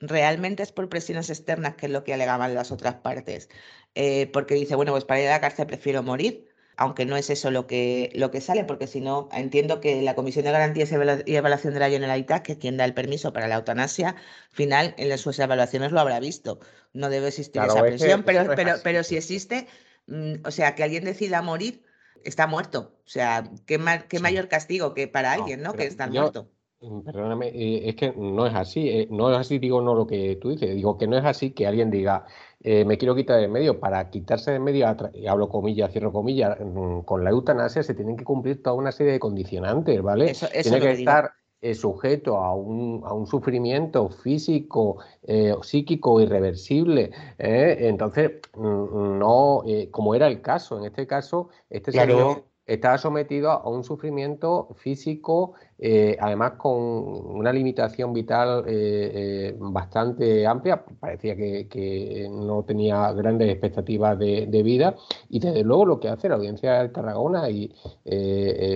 realmente 0.00 0.62
es 0.62 0.72
por 0.72 0.88
presiones 0.88 1.30
externas, 1.30 1.76
que 1.76 1.86
es 1.86 1.92
lo 1.92 2.04
que 2.04 2.14
alegaban 2.14 2.54
las 2.54 2.72
otras 2.72 2.96
partes, 2.96 3.48
eh, 3.94 4.28
porque 4.32 4.54
dice, 4.54 4.74
bueno, 4.74 4.92
pues 4.92 5.04
para 5.04 5.20
ir 5.20 5.28
a 5.28 5.32
la 5.32 5.40
cárcel 5.40 5.66
prefiero 5.66 6.02
morir, 6.02 6.48
aunque 6.76 7.04
no 7.04 7.16
es 7.16 7.28
eso 7.28 7.50
lo 7.50 7.66
que, 7.66 8.10
lo 8.14 8.30
que 8.30 8.40
sale, 8.40 8.64
porque 8.64 8.86
si 8.86 9.02
no, 9.02 9.28
entiendo 9.32 9.80
que 9.80 10.00
la 10.00 10.14
Comisión 10.14 10.46
de 10.46 10.52
Garantías 10.52 10.90
y 11.26 11.36
Evaluación 11.36 11.74
de 11.74 11.80
la 11.80 11.90
Generalitat, 11.90 12.42
que 12.42 12.52
es 12.52 12.58
quien 12.58 12.78
da 12.78 12.86
el 12.86 12.94
permiso 12.94 13.34
para 13.34 13.48
la 13.48 13.56
eutanasia, 13.56 14.16
final 14.50 14.94
en 14.96 15.18
sus 15.18 15.38
evaluaciones 15.38 15.92
lo 15.92 16.00
habrá 16.00 16.18
visto. 16.20 16.58
No 16.94 17.10
debe 17.10 17.28
existir 17.28 17.60
esa 17.62 17.82
presión, 17.82 18.22
pero, 18.22 18.54
pero, 18.56 18.76
pero 18.82 19.04
si 19.04 19.18
existe, 19.18 19.66
mm, 20.06 20.36
o 20.44 20.50
sea, 20.50 20.74
que 20.74 20.82
alguien 20.82 21.04
decida 21.04 21.42
morir, 21.42 21.84
está 22.24 22.46
muerto. 22.46 22.98
O 23.04 23.08
sea, 23.08 23.44
qué, 23.66 23.78
qué 24.08 24.18
mayor 24.20 24.48
castigo 24.48 24.94
que 24.94 25.06
para 25.06 25.32
alguien, 25.32 25.60
¿no? 25.60 25.74
Que 25.74 25.84
está 25.84 26.06
muerto. 26.06 26.50
Mm, 26.82 27.00
perdóname, 27.02 27.48
eh, 27.48 27.90
es 27.90 27.96
que 27.96 28.12
no 28.16 28.46
es 28.46 28.54
así, 28.54 28.88
eh, 28.88 29.06
no 29.10 29.30
es 29.30 29.36
así, 29.36 29.58
digo, 29.58 29.82
no 29.82 29.94
lo 29.94 30.06
que 30.06 30.36
tú 30.36 30.48
dices, 30.48 30.74
digo 30.74 30.96
que 30.96 31.06
no 31.06 31.18
es 31.18 31.24
así 31.26 31.50
que 31.50 31.66
alguien 31.66 31.90
diga, 31.90 32.24
eh, 32.62 32.86
me 32.86 32.96
quiero 32.96 33.14
quitar 33.14 33.38
de 33.38 33.48
medio. 33.48 33.78
Para 33.80 34.08
quitarse 34.08 34.52
de 34.52 34.60
medio, 34.60 34.86
y 35.12 35.26
hablo 35.26 35.50
comillas, 35.50 35.92
cierro 35.92 36.10
comillas, 36.10 36.58
mm, 36.58 37.00
con 37.00 37.22
la 37.22 37.30
eutanasia 37.30 37.82
se 37.82 37.94
tienen 37.94 38.16
que 38.16 38.24
cumplir 38.24 38.62
toda 38.62 38.76
una 38.76 38.92
serie 38.92 39.12
de 39.12 39.20
condicionantes, 39.20 40.00
¿vale? 40.02 40.32
Tiene 40.62 40.80
que 40.80 40.92
estar 40.92 41.32
eh, 41.60 41.74
sujeto 41.74 42.38
a 42.38 42.54
un, 42.54 43.02
a 43.04 43.12
un, 43.12 43.26
sufrimiento 43.26 44.08
físico 44.08 44.98
eh, 45.22 45.52
o 45.52 45.62
psíquico 45.62 46.18
irreversible. 46.18 47.10
Entonces, 47.36 48.40
mm, 48.56 49.18
no, 49.18 49.62
como 49.90 50.14
era 50.14 50.28
el 50.28 50.40
caso, 50.40 50.78
en 50.78 50.86
este 50.86 51.06
caso, 51.06 51.50
este 51.68 51.92
señor 51.92 52.49
está 52.72 52.96
sometido 52.98 53.50
a 53.50 53.68
un 53.68 53.82
sufrimiento 53.82 54.68
físico, 54.76 55.54
eh, 55.78 56.16
además 56.20 56.52
con 56.52 56.72
una 56.72 57.52
limitación 57.52 58.12
vital 58.12 58.64
eh, 58.66 59.56
bastante 59.58 60.46
amplia. 60.46 60.84
Parecía 61.00 61.34
que, 61.36 62.28
no 62.30 62.62
tenía 62.62 63.12
grandes 63.12 63.50
expectativas 63.50 64.18
de, 64.18 64.62
vida. 64.62 64.94
Y 65.28 65.40
desde 65.40 65.64
luego 65.64 65.86
lo 65.86 66.00
que 66.00 66.08
hace 66.08 66.28
la 66.28 66.36
audiencia 66.36 66.82
de 66.82 66.90
Tarragona 66.90 67.50
y 67.50 67.74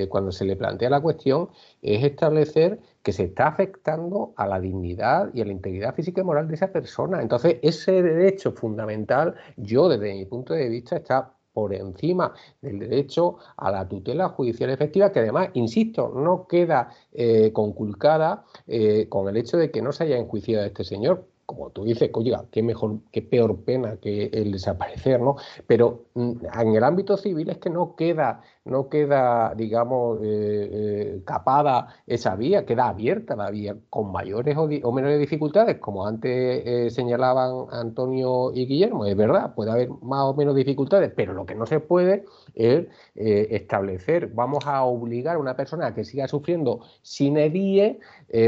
cuando 0.09 0.33
se 0.33 0.44
le 0.44 0.57
plantea 0.57 0.90
la 0.90 1.00
cuestión 1.00 1.50
es 1.83 2.02
establecer 2.02 2.80
que 3.04 3.12
se 3.12 3.24
está 3.24 3.48
afectando 3.48 4.33
a 4.37 4.46
la 4.46 4.59
dignidad 4.59 5.30
y 5.35 5.42
a 5.42 5.44
la 5.44 5.52
integridad 5.52 5.94
física 5.94 6.22
y 6.22 6.24
moral 6.24 6.48
de 6.48 6.54
esa 6.54 6.72
persona. 6.72 7.20
Entonces, 7.20 7.59
ese 7.62 8.02
derecho 8.02 8.52
fundamental, 8.52 9.35
yo 9.59 9.88
desde 9.90 10.14
mi 10.14 10.24
punto 10.24 10.54
de 10.54 10.68
vista, 10.70 10.96
está 10.96 11.35
por 11.55 11.73
encima 11.73 12.35
del 12.61 12.81
derecho 12.81 13.38
a 13.57 13.71
la 13.71 13.88
tutela 13.88 14.29
judicial 14.29 14.71
efectiva, 14.71 15.12
que 15.12 15.21
además, 15.21 15.51
insisto, 15.55 16.12
no 16.14 16.47
queda 16.47 16.90
eh, 17.12 17.53
conculcada 17.53 18.45
eh, 18.67 19.07
con 19.09 19.29
el 19.29 19.37
hecho 19.38 19.57
de 19.57 19.71
que 19.71 19.81
no 19.81 19.93
se 19.93 20.05
haya 20.05 20.19
enjuiciado 20.19 20.64
a 20.64 20.67
este 20.67 20.85
señor, 20.85 21.27
como 21.46 21.70
tú 21.70 21.85
dices, 21.85 22.11
oiga, 22.14 22.44
qué 22.50 22.62
mejor, 22.62 23.00
qué 23.12 23.22
peor 23.22 23.64
pena 23.64 23.96
que 23.96 24.30
el 24.33 24.52
desaparecer, 24.52 25.20
¿no? 25.20 25.37
Pero 25.66 26.07
mm, 26.14 26.33
en 26.61 26.74
el 26.74 26.85
ámbito 26.85 27.16
civil 27.16 27.50
es 27.50 27.59
que 27.59 27.70
no 27.70 27.94
queda, 27.96 28.40
no 28.64 28.88
queda, 28.88 29.54
digamos, 29.54 30.20
eh, 30.22 30.70
eh, 30.72 31.22
capada 31.24 31.88
esa 32.07 32.35
vía, 32.37 32.64
queda 32.64 32.88
abierta 32.88 33.37
la 33.37 33.50
vía 33.50 33.76
con 33.90 34.11
mayores 34.11 34.57
o, 34.57 34.92
menores 34.92 35.18
dificultades, 35.18 35.78
como 35.78 36.07
antes 36.07 36.62
eh, 36.64 36.90
señalaban 36.90 37.66
Antonio 37.70 38.52
y 38.54 38.66
Guillermo, 38.66 39.04
es 39.04 39.16
verdad, 39.16 39.54
puede 39.54 39.70
haber 39.70 39.90
más 40.02 40.22
o 40.22 40.35
menos 40.35 40.54
dificultades, 40.54 41.12
pero 41.14 41.35
lo 41.35 41.44
que 41.46 41.54
no 41.54 41.66
se 41.66 41.80
puede 41.80 42.24
es 42.54 42.87
establecer, 43.14 44.28
vamos 44.28 44.66
a 44.66 44.85
obligar 44.85 45.37
a 45.37 45.38
una 45.38 45.57
persona 45.57 45.87
a 45.87 45.94
que 45.94 46.04
siga 46.04 46.28
sufriendo 46.28 46.80
sin 47.02 47.37
edie 47.37 48.00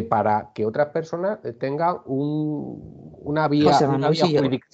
para 0.09 0.53
que 0.55 0.65
otras 0.65 0.89
personas 0.89 1.39
tengan 1.59 1.99
una 3.27 3.49
vía, 3.49 3.77
una 3.89 4.11
vía 4.11 4.27
jurídica. 4.27 4.67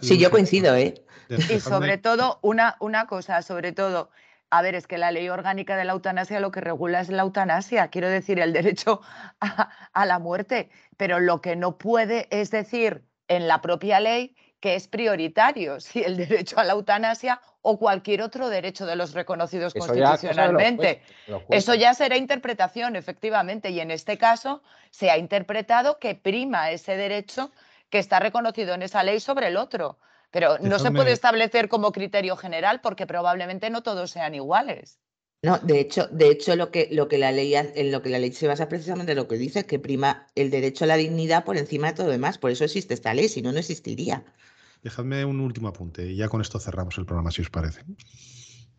Sí, 0.00 0.18
yo 0.18 0.30
coincido, 0.30 0.74
¿eh? 0.74 0.94
Y 1.28 1.60
sobre 1.60 1.98
todo, 1.98 2.38
una, 2.42 2.76
una 2.80 3.06
cosa, 3.06 3.42
sobre 3.42 3.72
todo, 3.72 4.10
a 4.50 4.62
ver, 4.62 4.74
es 4.74 4.86
que 4.86 4.96
la 4.96 5.10
ley 5.10 5.28
orgánica 5.28 5.76
de 5.76 5.84
la 5.84 5.92
eutanasia 5.92 6.40
lo 6.40 6.50
que 6.50 6.60
regula 6.60 7.00
es 7.00 7.10
la 7.10 7.22
eutanasia, 7.22 7.88
quiero 7.88 8.08
decir, 8.08 8.38
el 8.40 8.52
derecho 8.52 9.00
a, 9.40 10.06
la 10.06 10.18
muerte, 10.18 10.70
pero 10.96 11.20
lo 11.20 11.40
que 11.40 11.56
no 11.56 11.76
puede 11.76 12.28
es 12.30 12.50
decir 12.50 13.04
en 13.28 13.46
la 13.46 13.60
propia 13.60 14.00
ley 14.00 14.34
que 14.60 14.74
es 14.74 14.88
prioritario, 14.88 15.80
si 15.80 16.02
el 16.02 16.16
derecho 16.16 16.58
a 16.58 16.64
la 16.64 16.72
eutanasia 16.72 17.40
o 17.70 17.78
cualquier 17.78 18.22
otro 18.22 18.48
derecho 18.48 18.86
de 18.86 18.96
los 18.96 19.12
reconocidos 19.12 19.74
constitucionalmente. 19.74 21.02
Eso 21.50 21.74
ya 21.74 21.92
será 21.92 22.16
interpretación, 22.16 22.96
efectivamente, 22.96 23.68
y 23.68 23.80
en 23.80 23.90
este 23.90 24.16
caso 24.16 24.62
se 24.90 25.10
ha 25.10 25.18
interpretado 25.18 25.98
que 25.98 26.14
prima 26.14 26.70
ese 26.70 26.96
derecho 26.96 27.50
que 27.90 27.98
está 27.98 28.20
reconocido 28.20 28.72
en 28.72 28.80
esa 28.80 29.02
ley 29.02 29.20
sobre 29.20 29.48
el 29.48 29.58
otro. 29.58 29.98
Pero 30.30 30.58
no 30.60 30.78
se 30.78 30.90
puede 30.90 31.12
establecer 31.12 31.68
como 31.68 31.92
criterio 31.92 32.36
general 32.36 32.80
porque 32.80 33.06
probablemente 33.06 33.68
no 33.68 33.82
todos 33.82 34.12
sean 34.12 34.34
iguales. 34.34 34.98
No, 35.42 35.58
de 35.58 35.80
hecho, 35.80 36.08
de 36.08 36.30
hecho 36.30 36.56
lo 36.56 36.70
que, 36.70 36.88
lo 36.90 37.06
que 37.08 37.18
la 37.18 37.32
ley 37.32 37.54
en 37.54 37.92
lo 37.92 38.00
que 38.00 38.08
la 38.08 38.18
ley 38.18 38.32
se 38.32 38.48
basa 38.48 38.70
precisamente 38.70 39.12
en 39.12 39.18
lo 39.18 39.28
que 39.28 39.36
dice 39.36 39.58
es 39.58 39.64
que 39.66 39.78
prima 39.78 40.26
el 40.34 40.50
derecho 40.50 40.84
a 40.84 40.86
la 40.88 40.96
dignidad 40.96 41.44
por 41.44 41.58
encima 41.58 41.88
de 41.88 41.96
todo 41.96 42.06
lo 42.06 42.12
demás. 42.12 42.38
Por 42.38 42.50
eso 42.50 42.64
existe 42.64 42.94
esta 42.94 43.12
ley, 43.12 43.28
si 43.28 43.42
no, 43.42 43.52
no 43.52 43.58
existiría. 43.58 44.24
Dejadme 44.82 45.24
un 45.24 45.40
último 45.40 45.68
apunte 45.68 46.10
y 46.10 46.16
ya 46.16 46.28
con 46.28 46.40
esto 46.40 46.58
cerramos 46.58 46.96
el 46.98 47.06
programa, 47.06 47.30
si 47.30 47.42
os 47.42 47.50
parece. 47.50 47.84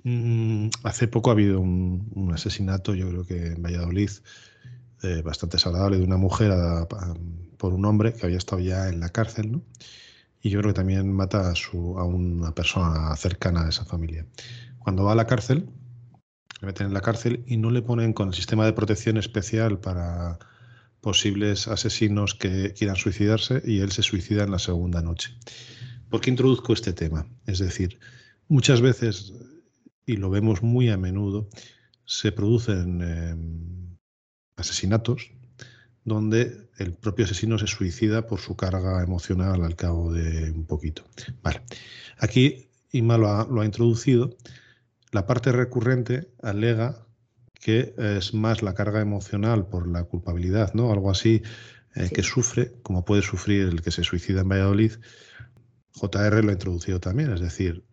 Mm, 0.03 0.69
hace 0.83 1.07
poco 1.07 1.29
ha 1.29 1.33
habido 1.33 1.59
un, 1.59 2.31
asesinato, 2.33 2.95
yo 2.95 3.09
creo 3.09 3.25
que 3.25 3.47
en 3.47 3.61
Valladolid, 3.61 4.09
eh, 5.03 5.21
bastante 5.23 5.57
desagradable, 5.57 5.97
de 5.97 6.03
una 6.03 6.17
mujer 6.17 6.53
por 7.57 7.73
un 7.73 7.85
hombre 7.85 8.13
que 8.13 8.25
había 8.25 8.37
estado 8.37 8.61
ya 8.61 8.87
en 8.87 8.99
la 8.99 9.09
cárcel, 9.09 9.51
¿no? 9.51 9.61
y 10.41 10.49
yo 10.49 10.59
creo 10.59 10.73
que 10.73 10.77
también 10.77 11.11
mata 11.11 11.49
a, 11.51 11.55
su, 11.55 11.97
a 11.99 12.05
una 12.05 12.53
persona 12.53 13.15
cercana 13.15 13.65
a 13.65 13.69
esa 13.69 13.85
familia. 13.85 14.25
Cuando 14.77 15.03
va 15.03 15.11
a 15.11 15.15
la 15.15 15.27
cárcel, 15.27 15.69
le 16.61 16.67
meten 16.67 16.87
en 16.87 16.93
la 16.93 17.01
cárcel 17.01 17.43
y 17.45 17.57
no 17.57 17.71
le 17.71 17.81
ponen 17.81 18.13
con 18.13 18.29
el 18.29 18.33
sistema 18.33 18.65
de 18.65 18.73
protección 18.73 19.17
especial 19.17 19.79
para 19.79 20.39
posibles 21.01 21.67
asesinos 21.67 22.35
que 22.35 22.73
quieran 22.73 22.95
suicidarse 22.95 23.61
y 23.65 23.79
él 23.79 23.91
se 23.91 24.03
suicida 24.03 24.43
en 24.43 24.51
la 24.51 24.59
segunda 24.59 25.01
noche. 25.01 25.33
¿Por 26.09 26.21
qué 26.21 26.29
introduzco 26.29 26.73
este 26.73 26.93
tema? 26.93 27.27
Es 27.45 27.59
decir, 27.59 27.99
muchas 28.47 28.81
veces, 28.81 29.33
y 30.05 30.17
lo 30.17 30.29
vemos 30.29 30.63
muy 30.63 30.89
a 30.89 30.97
menudo, 30.97 31.49
se 32.05 32.31
producen 32.31 33.01
em, 33.01 33.97
asesinatos 34.55 35.31
donde 36.03 36.69
el 36.77 36.93
propio 36.93 37.25
asesino 37.25 37.59
se 37.59 37.67
suicida 37.67 38.25
por 38.25 38.39
su 38.39 38.55
carga 38.55 39.03
emocional 39.03 39.63
al 39.63 39.75
cabo 39.75 40.11
de 40.11 40.51
un 40.51 40.65
poquito. 40.65 41.03
Vale. 41.43 41.61
Aquí 42.17 42.69
Ima 42.91 43.17
lo 43.17 43.61
ha, 43.61 43.65
introducido. 43.65 44.35
La 45.11 45.27
parte 45.27 45.51
recurrente 45.51 46.31
alega 46.41 47.05
que 47.53 47.93
es 47.97 48.33
más 48.33 48.63
la 48.63 48.73
carga 48.73 49.01
emocional 49.01 49.67
por 49.67 49.87
la 49.87 50.03
culpabilidad, 50.05 50.73
¿no? 50.73 50.91
Algo 50.91 51.11
así 51.11 51.43
eh, 51.95 52.09
que 52.09 52.23
sufre, 52.23 52.73
como 52.81 53.05
puede 53.05 53.21
sufrir 53.21 53.67
el 53.67 53.81
que 53.81 53.91
se 53.91 54.03
suicida 54.03 54.41
en 54.41 54.49
Valladolid. 54.49 54.93
JR 55.93 56.43
lo 56.43 56.49
ha 56.49 56.53
introducido 56.53 56.99
también, 56.99 57.31
es 57.31 57.41
decir, 57.41 57.83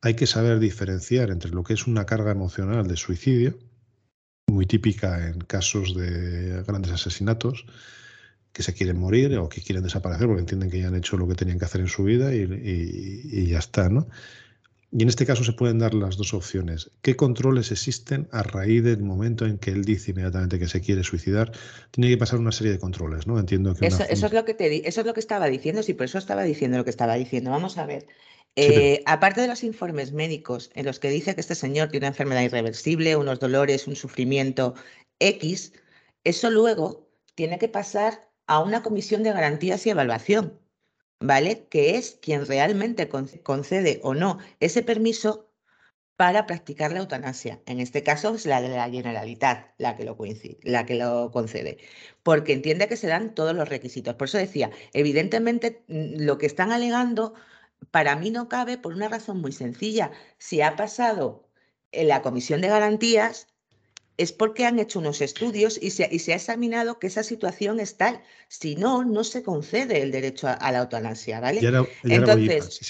hay 0.00 0.14
que 0.14 0.26
saber 0.26 0.58
diferenciar 0.58 1.30
entre 1.30 1.50
lo 1.50 1.64
que 1.64 1.74
es 1.74 1.86
una 1.86 2.04
carga 2.04 2.30
emocional 2.30 2.86
de 2.86 2.96
suicidio 2.96 3.58
muy 4.46 4.66
típica 4.66 5.28
en 5.28 5.40
casos 5.40 5.94
de 5.94 6.62
grandes 6.66 6.92
asesinatos 6.92 7.66
que 8.52 8.62
se 8.62 8.72
quieren 8.72 8.98
morir 8.98 9.36
o 9.38 9.48
que 9.48 9.62
quieren 9.62 9.82
desaparecer 9.82 10.26
porque 10.26 10.40
entienden 10.40 10.70
que 10.70 10.78
ya 10.78 10.88
han 10.88 10.94
hecho 10.94 11.16
lo 11.16 11.26
que 11.26 11.34
tenían 11.34 11.58
que 11.58 11.64
hacer 11.64 11.80
en 11.80 11.88
su 11.88 12.04
vida 12.04 12.34
y, 12.34 13.46
ya 13.48 13.58
está, 13.58 13.88
¿no? 13.88 14.06
Y 14.96 15.02
en 15.02 15.08
este 15.08 15.26
caso 15.26 15.42
se 15.42 15.52
pueden 15.52 15.80
dar 15.80 15.92
las 15.92 16.16
dos 16.16 16.34
opciones. 16.34 16.92
¿Qué 17.02 17.16
controles 17.16 17.72
existen 17.72 18.28
a 18.30 18.44
raíz 18.44 18.84
del 18.84 19.02
momento 19.02 19.44
en 19.44 19.58
que 19.58 19.72
él 19.72 19.84
dice 19.84 20.12
inmediatamente 20.12 20.60
que 20.60 20.68
se 20.68 20.80
quiere 20.80 21.02
suicidar? 21.02 21.50
Tiene 21.90 22.10
que 22.10 22.16
pasar 22.16 22.38
una 22.38 22.52
serie 22.52 22.70
de 22.70 22.78
controles, 22.78 23.26
¿no? 23.26 23.40
Entiendo 23.40 23.74
que 23.74 23.88
eso, 23.88 24.04
eso 24.08 24.26
es 24.26 24.32
lo 24.32 24.44
que 24.44 24.54
te 24.54 24.88
eso 24.88 25.00
es 25.00 25.06
lo 25.06 25.12
que 25.12 25.18
estaba 25.18 25.48
diciendo, 25.48 25.82
sí, 25.82 25.94
por 25.94 26.04
eso 26.04 26.18
estaba 26.18 26.44
diciendo 26.44 26.78
lo 26.78 26.84
que 26.84 26.90
estaba 26.90 27.16
diciendo. 27.16 27.50
Vamos 27.50 27.76
a 27.76 27.86
ver. 27.86 28.06
Eh, 28.54 29.02
aparte 29.06 29.40
de 29.40 29.48
los 29.48 29.64
informes 29.64 30.12
médicos 30.12 30.70
en 30.74 30.86
los 30.86 31.00
que 31.00 31.10
dice 31.10 31.34
que 31.34 31.40
este 31.40 31.56
señor 31.56 31.88
tiene 31.88 32.04
una 32.04 32.12
enfermedad 32.12 32.42
irreversible, 32.42 33.16
unos 33.16 33.40
dolores, 33.40 33.88
un 33.88 33.96
sufrimiento 33.96 34.74
X, 35.18 35.72
eso 36.22 36.50
luego 36.50 37.10
tiene 37.34 37.58
que 37.58 37.68
pasar 37.68 38.30
a 38.46 38.60
una 38.60 38.84
comisión 38.84 39.24
de 39.24 39.32
garantías 39.32 39.84
y 39.86 39.90
evaluación, 39.90 40.60
¿vale? 41.24 41.66
Que 41.68 41.96
es 41.96 42.18
quien 42.20 42.46
realmente 42.46 43.08
concede 43.08 44.00
o 44.02 44.14
no 44.14 44.38
ese 44.60 44.82
permiso 44.82 45.50
para 46.16 46.46
practicar 46.46 46.92
la 46.92 47.00
eutanasia. 47.00 47.62
En 47.66 47.80
este 47.80 48.02
caso 48.02 48.34
es 48.34 48.46
la 48.46 48.60
de 48.62 48.68
la 48.68 48.88
Generalitat 48.90 49.74
la 49.78 49.96
que 49.96 50.04
lo, 50.04 50.16
la 50.62 50.86
que 50.86 50.94
lo 50.94 51.30
concede, 51.32 51.78
porque 52.22 52.52
entiende 52.52 52.88
que 52.88 52.96
se 52.96 53.08
dan 53.08 53.34
todos 53.34 53.54
los 53.56 53.68
requisitos. 53.68 54.14
Por 54.14 54.28
eso 54.28 54.38
decía, 54.38 54.70
evidentemente 54.92 55.84
mm, 55.88 56.22
lo 56.24 56.38
que 56.38 56.46
están 56.46 56.72
alegando 56.72 57.34
para 57.90 58.16
mí 58.16 58.30
no 58.30 58.48
cabe 58.48 58.78
por 58.78 58.94
una 58.94 59.08
razón 59.08 59.40
muy 59.40 59.52
sencilla. 59.52 60.12
Si 60.38 60.60
ha 60.62 60.76
pasado 60.76 61.48
en 61.92 62.08
la 62.08 62.22
comisión 62.22 62.60
de 62.60 62.68
garantías, 62.68 63.48
es 64.16 64.32
porque 64.32 64.64
han 64.64 64.78
hecho 64.78 65.00
unos 65.00 65.20
estudios 65.20 65.78
y 65.80 65.90
se, 65.90 66.04
ha 66.04 66.36
examinado 66.36 66.98
que 66.98 67.08
esa 67.08 67.22
situación 67.22 67.80
es 67.80 67.96
tal. 67.96 68.20
Si 68.48 68.76
no, 68.76 69.04
no 69.04 69.24
se 69.24 69.42
concede 69.42 70.02
el 70.02 70.12
derecho 70.12 70.48
a, 70.48 70.72
la 70.72 70.78
eutanasia, 70.78 71.40
¿vale? 71.40 71.60
Entonces, 72.04 72.80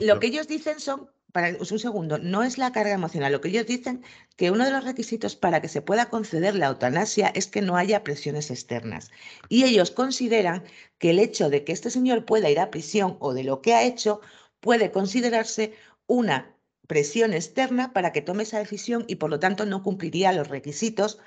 lo 0.00 0.20
que 0.20 0.26
ellos 0.26 0.48
dicen 0.48 0.78
son, 0.78 1.08
para 1.32 1.56
un 1.58 1.78
segundo, 1.78 2.18
no 2.18 2.42
es 2.42 2.58
la 2.58 2.72
carga 2.72 2.92
emocional. 2.92 3.32
Lo 3.32 3.40
que 3.40 3.48
ellos 3.48 3.66
dicen 3.66 4.02
que 4.36 4.50
uno 4.50 4.64
de 4.64 4.70
los 4.70 4.84
requisitos 4.84 5.36
para 5.36 5.60
que 5.60 5.68
se 5.68 5.82
pueda 5.82 6.10
conceder 6.10 6.54
la 6.54 6.66
eutanasia 6.66 7.28
es 7.28 7.46
que 7.46 7.62
no 7.62 7.76
haya 7.76 8.04
presiones 8.04 8.50
externas. 8.50 9.10
Y 9.48 9.64
ellos 9.64 9.90
consideran 9.90 10.64
que 10.98 11.10
el 11.10 11.18
hecho 11.18 11.48
de 11.48 11.64
que 11.64 11.72
este 11.72 11.90
señor 11.90 12.24
pueda 12.24 12.50
ir 12.50 12.60
a 12.60 12.70
prisión 12.70 13.16
o 13.20 13.32
de 13.32 13.44
lo 13.44 13.62
que 13.62 13.74
ha 13.74 13.82
hecho 13.82 14.20
puede 14.60 14.90
considerarse 14.90 15.74
una 16.06 16.55
presión 16.86 17.32
externa 17.34 17.92
para 17.92 18.12
que 18.12 18.22
tome 18.22 18.44
esa 18.44 18.58
decisión 18.58 19.04
y 19.08 19.16
por 19.16 19.30
lo 19.30 19.38
tanto 19.38 19.66
no 19.66 19.82
cumpliría 19.82 20.32
los 20.32 20.48
requisitos 20.48 21.18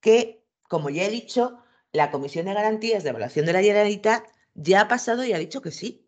que, 0.00 0.44
como 0.62 0.90
ya 0.90 1.04
he 1.04 1.10
dicho, 1.10 1.58
la 1.92 2.10
Comisión 2.10 2.46
de 2.46 2.54
Garantías 2.54 3.02
de 3.02 3.10
Evaluación 3.10 3.46
de 3.46 3.52
la 3.52 3.62
Generalitat 3.62 4.24
ya 4.54 4.82
ha 4.82 4.88
pasado 4.88 5.24
y 5.24 5.32
ha 5.32 5.38
dicho 5.38 5.62
que 5.62 5.70
sí. 5.70 6.06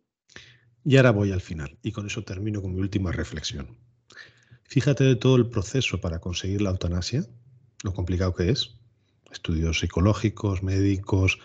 Y 0.85 0.96
ahora 0.96 1.12
voy 1.12 1.33
al 1.33 1.40
final 1.40 1.79
y 1.83 1.92
con 1.92 2.07
eso 2.07 2.24
termino 2.24 2.62
con 2.62 2.74
mi 2.74 2.81
última 2.81 3.12
reflexión. 3.12 3.76
Fíjate 4.64 5.05
de 5.05 5.16
todo 5.16 5.37
el 5.37 5.48
proceso 5.48 6.00
para 6.00 6.20
conseguir 6.20 6.62
la 6.62 6.70
eutanasia, 6.70 7.24
lo 7.83 7.92
complicado 7.92 8.35
que 8.35 8.50
es. 8.50 8.76
Estudios 9.33 9.81
psicológicos, 9.81 10.62
médicos, 10.62 11.38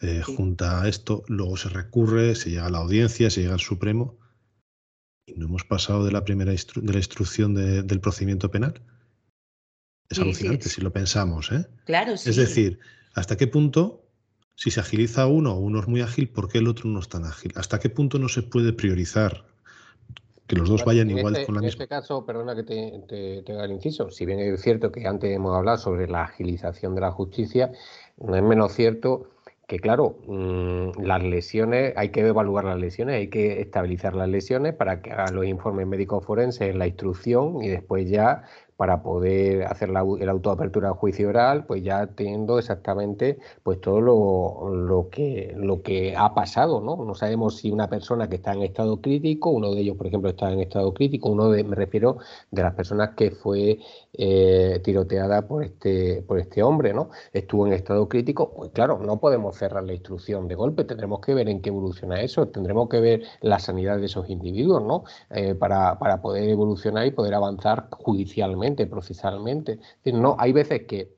eh, 0.00 0.22
junta 0.22 0.82
a 0.82 0.88
esto, 0.88 1.24
luego 1.28 1.56
se 1.56 1.68
recurre, 1.68 2.34
se 2.34 2.50
llega 2.50 2.66
a 2.66 2.70
la 2.70 2.78
audiencia, 2.78 3.30
se 3.30 3.42
llega 3.42 3.54
al 3.54 3.60
Supremo 3.60 4.19
y 5.34 5.38
no 5.38 5.46
hemos 5.46 5.64
pasado 5.64 6.04
de 6.04 6.12
la 6.12 6.24
primera 6.24 6.52
de 6.52 6.92
la 6.92 6.98
instrucción 6.98 7.54
del 7.54 8.00
procedimiento 8.00 8.50
penal. 8.50 8.80
Es 10.08 10.18
alucinante 10.18 10.68
si 10.68 10.80
lo 10.80 10.92
pensamos, 10.92 11.52
¿eh? 11.52 11.66
Claro, 11.84 12.16
sí. 12.16 12.30
Es 12.30 12.36
decir, 12.36 12.80
¿hasta 13.14 13.36
qué 13.36 13.46
punto, 13.46 14.04
si 14.56 14.70
se 14.70 14.80
agiliza 14.80 15.26
uno, 15.26 15.56
uno 15.56 15.80
es 15.80 15.86
muy 15.86 16.00
ágil, 16.00 16.28
¿por 16.28 16.48
qué 16.48 16.58
el 16.58 16.68
otro 16.68 16.88
no 16.90 16.98
es 16.98 17.08
tan 17.08 17.24
ágil? 17.24 17.52
¿Hasta 17.54 17.78
qué 17.78 17.90
punto 17.90 18.18
no 18.18 18.28
se 18.28 18.42
puede 18.42 18.72
priorizar 18.72 19.44
que 20.50 20.56
los 20.56 20.68
dos 20.68 20.84
vayan 20.84 21.08
igual 21.08 21.34
este, 21.34 21.46
con 21.46 21.54
la 21.54 21.60
misma. 21.60 21.76
En 21.76 21.82
este 21.82 21.86
caso, 21.86 22.26
perdona 22.26 22.56
que 22.56 22.64
te, 22.64 23.42
te, 23.44 23.52
haga 23.52 23.66
el 23.66 23.70
inciso, 23.70 24.10
si 24.10 24.26
bien 24.26 24.40
es 24.40 24.60
cierto 24.60 24.90
que 24.90 25.06
antes 25.06 25.30
hemos 25.30 25.56
hablado 25.56 25.78
sobre 25.78 26.08
la 26.08 26.24
agilización 26.24 26.96
de 26.96 27.02
la 27.02 27.12
justicia, 27.12 27.70
no 28.18 28.34
es 28.34 28.42
menos 28.42 28.72
cierto 28.72 29.30
que, 29.70 29.78
claro, 29.78 30.16
mm, 30.26 31.00
las 31.00 31.22
lesiones, 31.22 31.92
hay 31.96 32.08
que 32.08 32.26
evaluar 32.26 32.64
las 32.64 32.76
lesiones, 32.76 33.14
hay 33.14 33.28
que 33.28 33.60
estabilizar 33.60 34.16
las 34.16 34.28
lesiones 34.28 34.74
para 34.74 35.00
que 35.00 35.12
hagan 35.12 35.36
los 35.36 35.46
informes 35.46 35.86
médicos 35.86 36.24
forenses 36.26 36.70
en 36.70 36.80
la 36.80 36.88
instrucción 36.88 37.62
y 37.62 37.68
después 37.68 38.10
ya 38.10 38.42
para 38.80 39.02
poder 39.02 39.64
hacer 39.64 39.90
la, 39.90 40.02
el 40.18 40.26
autoapertura 40.30 40.88
de 40.88 40.94
juicio 40.94 41.28
oral, 41.28 41.66
pues 41.66 41.82
ya 41.82 42.06
teniendo 42.06 42.58
exactamente 42.58 43.38
pues 43.62 43.78
todo 43.78 44.00
lo, 44.00 44.74
lo, 44.74 45.10
que, 45.10 45.52
lo 45.54 45.82
que 45.82 46.16
ha 46.16 46.32
pasado, 46.32 46.80
¿no? 46.80 47.04
No 47.04 47.14
sabemos 47.14 47.58
si 47.58 47.70
una 47.70 47.90
persona 47.90 48.30
que 48.30 48.36
está 48.36 48.54
en 48.54 48.62
estado 48.62 49.02
crítico, 49.02 49.50
uno 49.50 49.74
de 49.74 49.82
ellos, 49.82 49.98
por 49.98 50.06
ejemplo, 50.06 50.30
está 50.30 50.50
en 50.50 50.60
estado 50.60 50.94
crítico, 50.94 51.28
uno 51.28 51.50
de, 51.50 51.62
me 51.62 51.76
refiero 51.76 52.20
de 52.50 52.62
las 52.62 52.72
personas 52.72 53.10
que 53.10 53.32
fue 53.32 53.80
eh, 54.14 54.80
tiroteada 54.82 55.46
por 55.46 55.62
este, 55.62 56.22
por 56.22 56.38
este 56.38 56.62
hombre, 56.62 56.94
¿no? 56.94 57.10
Estuvo 57.34 57.66
en 57.66 57.74
estado 57.74 58.08
crítico, 58.08 58.50
pues 58.54 58.70
claro, 58.70 58.98
no 58.98 59.20
podemos 59.20 59.58
cerrar 59.58 59.84
la 59.84 59.92
instrucción 59.92 60.48
de 60.48 60.54
golpe, 60.54 60.84
tendremos 60.84 61.20
que 61.20 61.34
ver 61.34 61.50
en 61.50 61.60
qué 61.60 61.68
evoluciona 61.68 62.22
eso, 62.22 62.48
tendremos 62.48 62.88
que 62.88 63.00
ver 63.00 63.24
la 63.42 63.58
sanidad 63.58 63.98
de 63.98 64.06
esos 64.06 64.30
individuos, 64.30 64.82
¿no? 64.82 65.04
Eh, 65.28 65.54
para, 65.54 65.98
para 65.98 66.22
poder 66.22 66.48
evolucionar 66.48 67.06
y 67.06 67.10
poder 67.10 67.34
avanzar 67.34 67.88
judicialmente 67.90 68.69
procesalmente. 68.86 69.78
no, 70.04 70.36
hay 70.38 70.52
veces 70.52 70.86
que 70.86 71.14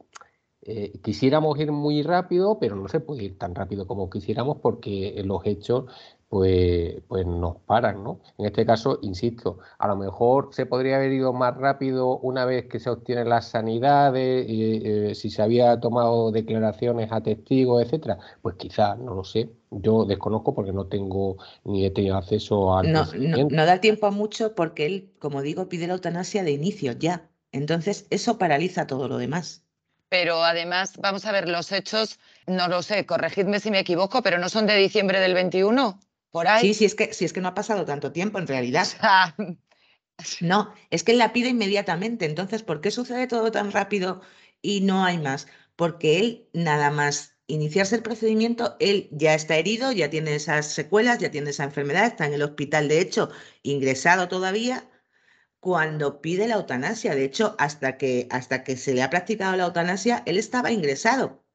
eh, 0.65 0.93
quisiéramos 1.03 1.59
ir 1.59 1.73
muy 1.73 2.03
rápido, 2.03 2.59
pero 2.61 2.77
no 2.77 2.88
se 2.88 3.01
puede 3.01 3.25
ir 3.25 3.38
tan 3.38 3.55
rápido 3.55 3.87
como 3.87 4.09
quisiéramos 4.09 4.59
porque 4.59 5.21
los 5.25 5.45
hechos 5.45 5.87
pues, 6.29 7.03
pues 7.09 7.27
nos 7.27 7.57
paran, 7.67 8.03
¿no? 8.03 8.21
En 8.38 8.47
este 8.47 8.65
caso, 8.65 8.99
insisto, 9.03 9.59
a 9.79 9.87
lo 9.87 9.97
mejor 9.97 10.49
se 10.53 10.65
podría 10.65 10.97
haber 10.97 11.12
ido 11.12 11.35
más 11.35 11.55
rápido 11.59 12.17
una 12.21 12.47
vez 12.47 12.69
que 12.69 12.81
se 12.81 12.88
obtiene 12.88 13.27
la 13.27 13.43
sanidad, 13.43 14.15
eh, 14.17 15.12
si 15.15 15.29
se 15.29 15.43
había 15.43 15.79
tomado 15.79 16.31
declaraciones 16.31 17.12
a 17.12 17.23
testigos, 17.23 17.83
etcétera. 17.83 18.19
Pues 18.41 18.55
quizás, 18.55 18.99
no 18.99 19.15
lo 19.15 19.25
sé. 19.25 19.51
Yo 19.71 20.07
desconozco 20.07 20.55
porque 20.55 20.73
no 20.73 20.87
tengo 20.87 21.37
ni 21.65 21.85
he 21.85 21.91
tenido 21.91 22.17
acceso 22.17 22.75
al. 22.75 22.91
No, 22.91 23.05
no, 23.19 23.49
no, 23.51 23.67
da 23.67 23.83
tiempo 23.83 24.07
a 24.07 24.11
mucho 24.11 24.55
porque 24.55 24.87
él, 24.87 25.11
como 25.19 25.43
digo, 25.43 25.69
pide 25.69 25.87
la 25.87 25.93
eutanasia 25.93 26.45
de 26.45 26.53
inicio 26.53 26.93
ya. 26.93 27.29
Entonces, 27.53 28.07
eso 28.11 28.38
paraliza 28.38 28.87
todo 28.87 29.09
lo 29.09 29.19
demás. 29.19 29.62
Pero 30.09 30.43
además, 30.43 30.95
vamos 30.99 31.25
a 31.25 31.33
ver, 31.33 31.49
los 31.49 31.73
hechos, 31.73 32.19
no 32.47 32.69
lo 32.69 32.83
sé, 32.83 33.07
corregidme 33.07 33.61
si 33.61 33.71
me 33.71 33.79
equivoco, 33.79 34.23
pero 34.23 34.38
no 34.38 34.49
son 34.49 34.67
de 34.67 34.77
diciembre 34.77 35.21
del 35.21 35.35
21, 35.35 36.01
por 36.31 36.49
ahí. 36.49 36.61
Sí, 36.62 36.75
sí, 36.75 36.85
es 36.85 36.95
que, 36.95 37.15
sí, 37.15 37.25
es 37.25 37.33
que 37.33 37.41
no 37.41 37.49
ha 37.49 37.55
pasado 37.55 37.85
tanto 37.85 38.12
tiempo 38.12 38.38
en 38.38 38.47
realidad. 38.47 38.87
no, 40.41 40.75
es 40.91 41.05
que 41.05 41.12
él 41.12 41.19
la 41.19 41.33
pide 41.33 41.49
inmediatamente. 41.49 42.27
Entonces, 42.27 42.62
¿por 42.62 42.81
qué 42.81 42.91
sucede 42.91 43.27
todo 43.27 43.53
tan 43.53 43.73
rápido 43.73 44.21
y 44.61 44.81
no 44.81 45.05
hay 45.05 45.19
más? 45.19 45.47
Porque 45.77 46.19
él 46.19 46.49
nada 46.53 46.91
más 46.91 47.37
iniciarse 47.47 47.97
el 47.97 48.03
procedimiento, 48.03 48.77
él 48.81 49.09
ya 49.12 49.35
está 49.35 49.57
herido, 49.57 49.93
ya 49.93 50.11
tiene 50.11 50.35
esas 50.35 50.73
secuelas, 50.73 51.19
ya 51.19 51.31
tiene 51.31 51.51
esa 51.51 51.65
enfermedad, 51.65 52.07
está 52.07 52.27
en 52.27 52.35
el 52.35 52.43
hospital, 52.43 52.88
de 52.88 53.01
hecho, 53.01 53.31
ingresado 53.62 54.29
todavía, 54.29 54.88
cuando 55.62 56.20
pide 56.20 56.48
la 56.48 56.57
eutanasia. 56.57 57.14
De 57.14 57.25
hecho, 57.25 57.55
hasta 57.57 57.96
que, 57.96 58.27
hasta 58.31 58.64
que 58.64 58.77
se 58.77 58.94
le 58.94 59.03
ha 59.05 59.11
practicado 59.11 59.57
la 59.57 59.62
eutanasia, 59.62 60.25
él 60.27 60.37
estaba 60.37 60.72
ingresado 60.72 61.46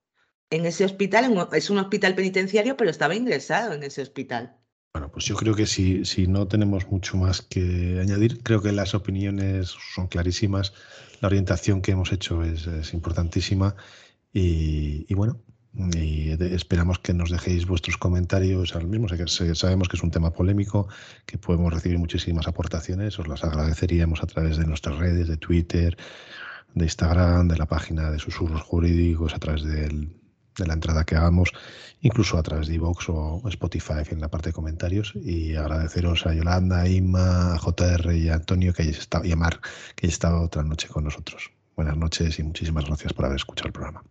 en 0.49 0.65
ese 0.65 0.85
hospital. 0.85 1.49
es 1.51 1.69
un 1.69 1.77
hospital 1.77 2.15
penitenciario, 2.15 2.77
pero 2.77 2.89
estaba 2.89 3.15
ingresado 3.15 3.73
en 3.73 3.83
ese 3.83 4.01
hospital. 4.01 4.55
Bueno, 4.93 5.11
pues 5.11 5.25
yo 5.25 5.35
creo 5.35 5.55
que 5.55 5.65
si, 5.65 6.05
si 6.05 6.25
no 6.25 6.47
tenemos 6.47 6.89
mucho 6.89 7.17
más 7.17 7.41
que 7.41 7.99
añadir, 8.01 8.41
creo 8.43 8.61
que 8.61 8.71
las 8.71 8.95
opiniones 8.95 9.75
son 9.93 10.07
clarísimas, 10.07 10.71
la 11.19 11.27
orientación 11.27 11.81
que 11.81 11.91
hemos 11.91 12.13
hecho 12.13 12.43
es, 12.43 12.65
es 12.65 12.93
importantísima 12.93 13.75
y, 14.31 15.05
y 15.09 15.13
bueno, 15.15 15.41
y 15.77 16.31
esperamos 16.53 16.97
que 16.97 17.13
nos 17.13 17.29
dejéis 17.29 17.67
vuestros 17.67 17.97
comentarios 17.97 18.75
al 18.75 18.87
mismo. 18.87 19.07
Sabemos 19.53 19.87
que 19.87 19.95
es 19.95 20.03
un 20.03 20.09
tema 20.09 20.31
polémico, 20.31 20.87
que 21.25 21.37
podemos 21.37 21.71
recibir 21.71 21.99
muchísimas 21.99 22.47
aportaciones. 22.47 23.19
Os 23.19 23.27
las 23.27 23.43
agradeceríamos 23.43 24.23
a 24.23 24.25
través 24.25 24.57
de 24.57 24.65
nuestras 24.65 24.97
redes, 24.97 25.27
de 25.27 25.37
Twitter, 25.37 25.95
de 26.73 26.85
Instagram, 26.85 27.47
de 27.47 27.57
la 27.57 27.67
página 27.67 28.09
de 28.09 28.17
Susurros 28.17 28.61
Jurídicos, 28.63 29.35
a 29.35 29.39
través 29.39 29.63
de 29.63 30.07
la 30.65 30.73
entrada 30.73 31.03
que 31.03 31.15
hagamos, 31.15 31.51
incluso 32.01 32.39
a 32.39 32.43
través 32.43 32.67
de 32.67 32.73
iVoox 32.75 33.09
o 33.09 33.43
Spotify 33.47 34.01
en 34.09 34.19
la 34.19 34.29
parte 34.29 34.49
de 34.49 34.53
comentarios. 34.53 35.13
Y 35.15 35.55
agradeceros 35.55 36.25
a 36.25 36.33
Yolanda, 36.33 36.81
a 36.81 36.89
Inma, 36.89 37.53
a 37.53 37.59
JR 37.59 38.15
y 38.15 38.29
a 38.29 38.35
Antonio 38.35 38.73
que 38.73 38.81
hayáis 38.81 38.97
estado, 38.97 39.25
y 39.25 39.31
a 39.31 39.35
que 39.95 40.07
hayáis 40.07 40.13
estado 40.13 40.41
otra 40.41 40.63
noche 40.63 40.87
con 40.87 41.03
nosotros. 41.03 41.51
Buenas 41.75 41.97
noches 41.97 42.39
y 42.39 42.43
muchísimas 42.43 42.85
gracias 42.85 43.13
por 43.13 43.25
haber 43.25 43.35
escuchado 43.35 43.67
el 43.67 43.73
programa. 43.73 44.01